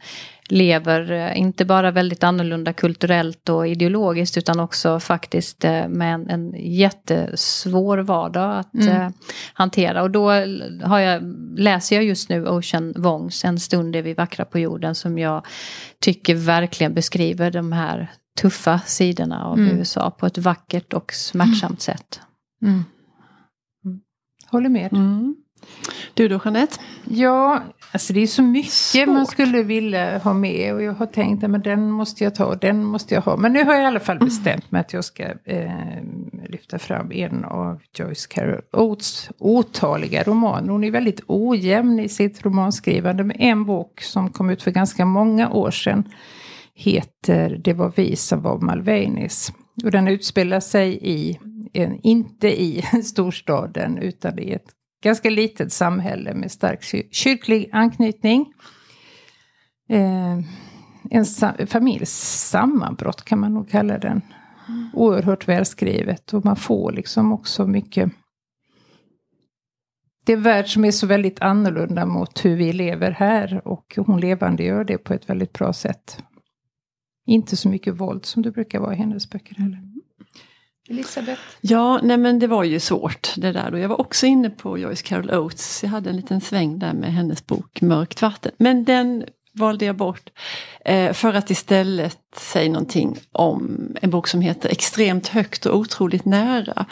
lever 0.51 1.11
eh, 1.11 1.37
inte 1.37 1.65
bara 1.65 1.91
väldigt 1.91 2.23
annorlunda 2.23 2.73
kulturellt 2.73 3.49
och 3.49 3.67
ideologiskt 3.67 4.37
utan 4.37 4.59
också 4.59 4.99
faktiskt 4.99 5.65
eh, 5.65 5.87
med 5.87 6.13
en, 6.13 6.29
en 6.29 6.53
jättesvår 6.57 7.97
vardag 7.97 8.59
att 8.59 8.73
mm. 8.73 8.87
eh, 8.87 9.09
hantera. 9.53 10.03
Och 10.03 10.11
då 10.11 10.29
har 10.83 10.99
jag, 10.99 11.23
läser 11.57 11.95
jag 11.95 12.05
just 12.05 12.29
nu 12.29 12.47
Ocean 12.47 12.93
Wongs 12.97 13.45
En 13.45 13.59
stund 13.59 13.95
är 13.95 14.01
vi 14.01 14.13
vackra 14.13 14.45
på 14.45 14.59
jorden 14.59 14.95
som 14.95 15.17
jag 15.17 15.45
tycker 15.99 16.35
verkligen 16.35 16.93
beskriver 16.93 17.51
de 17.51 17.71
här 17.71 18.11
tuffa 18.41 18.79
sidorna 18.85 19.45
av 19.45 19.59
mm. 19.59 19.77
USA 19.77 20.11
på 20.11 20.25
ett 20.25 20.37
vackert 20.37 20.93
och 20.93 21.13
smärtsamt 21.13 21.63
mm. 21.63 21.77
sätt. 21.77 22.19
Mm. 22.63 22.83
Håller 24.47 24.69
med. 24.69 24.93
Mm. 24.93 25.35
Du 26.13 26.27
då 26.27 26.39
Jeanette? 26.45 26.77
Ja, 27.03 27.63
alltså 27.91 28.13
det 28.13 28.19
är 28.19 28.27
så 28.27 28.41
mycket 28.41 28.71
Svårt. 28.71 29.07
man 29.07 29.25
skulle 29.25 29.63
vilja 29.63 30.17
ha 30.17 30.33
med. 30.33 30.73
Och 30.73 30.83
jag 30.83 30.93
har 30.93 31.05
tänkt 31.05 31.43
att 31.43 31.63
den 31.63 31.91
måste 31.91 32.23
jag 32.23 32.35
ta 32.35 32.45
och 32.45 32.57
den 32.57 32.83
måste 32.83 33.15
jag 33.15 33.21
ha. 33.21 33.37
Men 33.37 33.53
nu 33.53 33.63
har 33.63 33.73
jag 33.73 33.83
i 33.83 33.85
alla 33.85 33.99
fall 33.99 34.15
mm. 34.15 34.25
bestämt 34.25 34.71
mig 34.71 34.81
att 34.81 34.93
jag 34.93 35.05
ska 35.05 35.23
eh, 35.45 35.71
lyfta 36.49 36.79
fram 36.79 37.11
en 37.11 37.45
av 37.45 37.81
Joyce 37.93 38.27
Carol 38.29 38.61
Oates 38.71 39.29
otaliga 39.37 40.23
romaner. 40.23 40.69
Hon 40.69 40.83
är 40.83 40.91
väldigt 40.91 41.21
ojämn 41.27 41.99
i 41.99 42.09
sitt 42.09 42.45
romanskrivande. 42.45 43.23
Men 43.23 43.41
en 43.41 43.65
bok 43.65 44.01
som 44.01 44.29
kom 44.29 44.49
ut 44.49 44.63
för 44.63 44.71
ganska 44.71 45.05
många 45.05 45.49
år 45.49 45.71
sedan 45.71 46.03
heter 46.73 47.61
Det 47.63 47.73
var 47.73 47.93
vi 47.95 48.15
som 48.15 48.41
var 48.41 48.57
Malvanis. 48.57 49.53
Och 49.83 49.91
den 49.91 50.07
utspelar 50.07 50.59
sig 50.59 50.99
i, 51.01 51.39
en, 51.73 51.99
inte 52.03 52.61
i 52.61 52.81
storstaden 53.03 53.97
utan 53.97 54.39
i 54.39 54.51
ett 54.51 54.67
ganska 55.01 55.29
litet 55.29 55.73
samhälle 55.73 56.33
med 56.33 56.51
stark 56.51 56.83
kyrklig 57.11 57.69
anknytning. 57.71 58.53
Eh, 59.89 60.39
en 61.09 61.25
sa 61.25 61.53
familjs 61.67 62.11
sammanbrott 62.49 63.25
kan 63.25 63.39
man 63.39 63.53
nog 63.53 63.69
kalla 63.69 63.97
den. 63.97 64.21
Oerhört 64.93 65.47
välskrivet 65.47 66.33
och 66.33 66.45
man 66.45 66.55
får 66.55 66.91
liksom 66.91 67.33
också 67.33 67.67
mycket 67.67 68.11
det 70.25 70.33
är 70.33 70.37
en 70.37 70.43
värld 70.43 70.67
som 70.73 70.85
är 70.85 70.91
så 70.91 71.07
väldigt 71.07 71.41
annorlunda 71.41 72.05
mot 72.05 72.45
hur 72.45 72.55
vi 72.55 72.73
lever 72.73 73.11
här 73.11 73.67
och 73.67 73.97
hon 74.05 74.19
levande 74.19 74.63
gör 74.63 74.83
det 74.83 74.97
på 74.97 75.13
ett 75.13 75.29
väldigt 75.29 75.53
bra 75.53 75.73
sätt. 75.73 76.23
Inte 77.25 77.57
så 77.57 77.69
mycket 77.69 77.93
våld 77.93 78.25
som 78.25 78.41
det 78.41 78.51
brukar 78.51 78.79
vara 78.79 78.93
i 78.93 78.97
hennes 78.97 79.29
böcker 79.29 79.55
heller. 79.55 79.90
Elisabeth? 80.91 81.41
Ja, 81.61 81.99
nej 82.03 82.17
men 82.17 82.39
det 82.39 82.47
var 82.47 82.63
ju 82.63 82.79
svårt 82.79 83.33
det 83.37 83.51
där. 83.51 83.73
Och 83.73 83.79
jag 83.79 83.89
var 83.89 84.01
också 84.01 84.25
inne 84.25 84.49
på 84.49 84.77
Joyce 84.77 85.01
Carol 85.01 85.31
Oates. 85.31 85.83
Jag 85.83 85.89
hade 85.89 86.09
en 86.09 86.15
liten 86.15 86.41
sväng 86.41 86.79
där 86.79 86.93
med 86.93 87.13
hennes 87.13 87.47
bok 87.47 87.81
Mörkt 87.81 88.21
vatten. 88.21 88.51
Men 88.57 88.83
den 88.83 89.23
valde 89.53 89.85
jag 89.85 89.95
bort. 89.95 90.29
Eh, 90.85 91.13
för 91.13 91.33
att 91.33 91.49
istället 91.49 92.19
säga 92.35 92.71
någonting 92.71 93.17
om 93.31 93.87
en 94.01 94.09
bok 94.09 94.27
som 94.27 94.41
heter 94.41 94.69
Extremt 94.69 95.27
högt 95.27 95.65
och 95.65 95.77
otroligt 95.77 96.25
nära. 96.25 96.85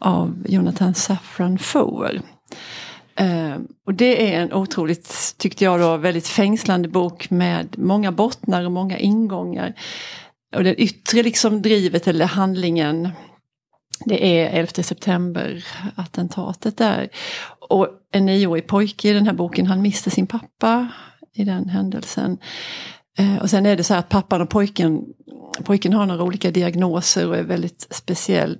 Av 0.00 0.44
Jonathan 0.48 0.94
Safran 0.94 1.58
Foer. 1.58 2.20
Eh, 3.16 3.56
och 3.86 3.94
det 3.94 4.34
är 4.34 4.40
en 4.40 4.52
otroligt, 4.52 5.34
tyckte 5.38 5.64
jag 5.64 5.80
då, 5.80 5.96
väldigt 5.96 6.28
fängslande 6.28 6.88
bok 6.88 7.30
med 7.30 7.74
många 7.78 8.12
bottnar 8.12 8.64
och 8.64 8.72
många 8.72 8.98
ingångar. 8.98 9.74
Och 10.56 10.64
det 10.64 10.74
yttre 10.74 11.22
liksom 11.22 11.62
drivet 11.62 12.08
eller 12.08 12.26
handlingen 12.26 13.08
det 14.04 14.40
är 14.40 14.50
11 14.50 14.82
september 14.82 15.64
attentatet 15.94 16.76
där. 16.76 17.08
Och 17.68 17.88
en 18.12 18.26
nioårig 18.26 18.66
pojke 18.66 19.08
i 19.08 19.12
den 19.12 19.26
här 19.26 19.32
boken, 19.32 19.66
han 19.66 19.82
miste 19.82 20.10
sin 20.10 20.26
pappa 20.26 20.88
i 21.34 21.44
den 21.44 21.68
händelsen. 21.68 22.38
Eh, 23.18 23.36
och 23.36 23.50
sen 23.50 23.66
är 23.66 23.76
det 23.76 23.84
så 23.84 23.94
här 23.94 24.00
att 24.00 24.08
pappan 24.08 24.42
och 24.42 24.50
pojken, 24.50 25.04
pojken 25.64 25.92
har 25.92 26.06
några 26.06 26.22
olika 26.22 26.50
diagnoser 26.50 27.28
och 27.28 27.36
är 27.36 27.42
väldigt 27.42 27.86
speciell. 27.90 28.58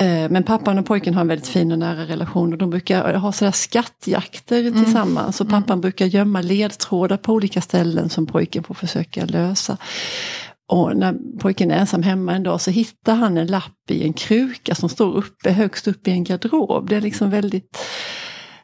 Eh, 0.00 0.30
men 0.30 0.42
pappan 0.42 0.78
och 0.78 0.86
pojken 0.86 1.14
har 1.14 1.20
en 1.20 1.28
väldigt 1.28 1.48
fin 1.48 1.72
och 1.72 1.78
nära 1.78 2.04
relation 2.04 2.52
och 2.52 2.58
de 2.58 2.70
brukar 2.70 3.14
ha 3.14 3.32
sådär 3.32 3.52
skattjakter 3.52 4.60
mm. 4.60 4.84
tillsammans. 4.84 5.40
Och 5.40 5.48
pappan 5.48 5.72
mm. 5.72 5.80
brukar 5.80 6.06
gömma 6.06 6.40
ledtrådar 6.40 7.16
på 7.16 7.32
olika 7.32 7.60
ställen 7.60 8.08
som 8.08 8.26
pojken 8.26 8.64
får 8.64 8.74
försöka 8.74 9.26
lösa. 9.26 9.76
Och 10.72 10.96
när 10.96 11.38
pojken 11.38 11.70
är 11.70 11.78
ensam 11.78 12.02
hemma 12.02 12.32
en 12.32 12.42
dag 12.42 12.60
så 12.60 12.70
hittar 12.70 13.14
han 13.14 13.36
en 13.36 13.46
lapp 13.46 13.90
i 13.90 14.04
en 14.04 14.12
kruka 14.12 14.74
som 14.74 14.88
står 14.88 15.16
uppe 15.16 15.52
högst 15.52 15.88
upp 15.88 16.08
i 16.08 16.10
en 16.10 16.24
garderob. 16.24 16.88
Det 16.88 16.96
är 16.96 17.00
liksom 17.00 17.30
väldigt 17.30 17.78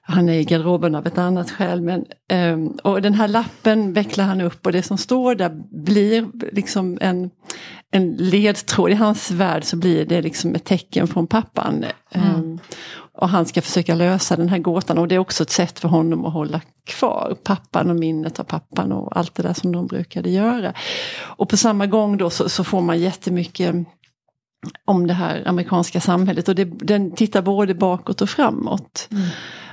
han 0.02 0.28
är 0.28 0.32
i 0.32 0.44
garderoben 0.44 0.94
av 0.94 1.06
ett 1.06 1.18
annat 1.18 1.50
skäl. 1.50 1.80
Men, 1.80 2.04
um, 2.32 2.78
och 2.82 3.02
den 3.02 3.14
här 3.14 3.28
lappen 3.28 3.92
vecklar 3.92 4.24
han 4.24 4.40
upp 4.40 4.66
och 4.66 4.72
det 4.72 4.82
som 4.82 4.98
står 4.98 5.34
där 5.34 5.50
blir 5.84 6.26
liksom 6.52 6.98
en, 7.00 7.30
en 7.90 8.12
ledtråd. 8.12 8.90
I 8.90 8.94
hans 8.94 9.30
värld 9.30 9.64
så 9.64 9.76
blir 9.76 10.04
det 10.04 10.22
liksom 10.22 10.54
ett 10.54 10.64
tecken 10.64 11.06
från 11.08 11.26
pappan. 11.26 11.84
Ehm, 12.10 12.34
mm. 12.34 12.58
Och 13.18 13.28
han 13.28 13.46
ska 13.46 13.62
försöka 13.62 13.94
lösa 13.94 14.36
den 14.36 14.48
här 14.48 14.58
gåtan 14.58 14.98
och 14.98 15.08
det 15.08 15.14
är 15.14 15.18
också 15.18 15.42
ett 15.42 15.50
sätt 15.50 15.78
för 15.78 15.88
honom 15.88 16.24
att 16.26 16.32
hålla 16.32 16.60
kvar 16.84 17.36
pappan 17.42 17.90
och 17.90 17.96
minnet 17.96 18.40
av 18.40 18.44
pappan 18.44 18.92
och 18.92 19.16
allt 19.16 19.34
det 19.34 19.42
där 19.42 19.52
som 19.52 19.72
de 19.72 19.86
brukade 19.86 20.30
göra. 20.30 20.74
Och 21.20 21.48
på 21.48 21.56
samma 21.56 21.86
gång 21.86 22.16
då 22.16 22.30
så, 22.30 22.48
så 22.48 22.64
får 22.64 22.80
man 22.80 23.00
jättemycket 23.00 23.74
om 24.84 25.06
det 25.06 25.14
här 25.14 25.48
amerikanska 25.48 26.00
samhället 26.00 26.48
och 26.48 26.54
det, 26.54 26.64
den 26.64 27.10
tittar 27.10 27.42
både 27.42 27.74
bakåt 27.74 28.20
och 28.20 28.30
framåt. 28.30 29.08
Mm. 29.10 29.28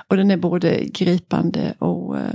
Och 0.08 0.18
den 0.18 0.32
är 0.32 0.38
både 0.38 0.86
gripande 0.86 1.76
och 1.80 2.18
eh, 2.18 2.34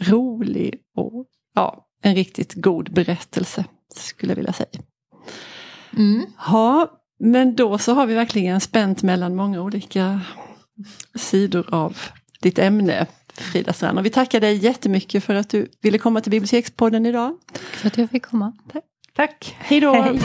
rolig 0.00 0.74
och 0.96 1.26
ja, 1.54 1.86
en 2.02 2.14
riktigt 2.14 2.54
god 2.54 2.92
berättelse 2.92 3.64
skulle 3.94 4.32
jag 4.32 4.36
vilja 4.36 4.52
säga. 4.52 4.80
Mm. 5.96 6.26
Ja, 6.46 6.90
men 7.24 7.54
då 7.54 7.78
så 7.78 7.94
har 7.94 8.06
vi 8.06 8.14
verkligen 8.14 8.60
spänt 8.60 9.02
mellan 9.02 9.34
många 9.34 9.62
olika 9.62 10.20
sidor 11.14 11.74
av 11.74 11.98
ditt 12.40 12.58
ämne. 12.58 13.06
Frida 13.34 13.72
Strand. 13.72 13.98
Och 13.98 14.06
vi 14.06 14.10
tackar 14.10 14.40
dig 14.40 14.56
jättemycket 14.56 15.24
för 15.24 15.34
att 15.34 15.48
du 15.48 15.68
ville 15.80 15.98
komma 15.98 16.20
till 16.20 16.30
Bibliotekspodden 16.30 17.06
idag. 17.06 17.38
För 17.54 17.86
att 17.86 17.98
jag 17.98 18.10
fick 18.10 18.26
komma. 18.26 18.52
Tack. 18.72 18.84
Tack. 19.16 19.56
Hej 19.58 19.80
då. 19.80 20.18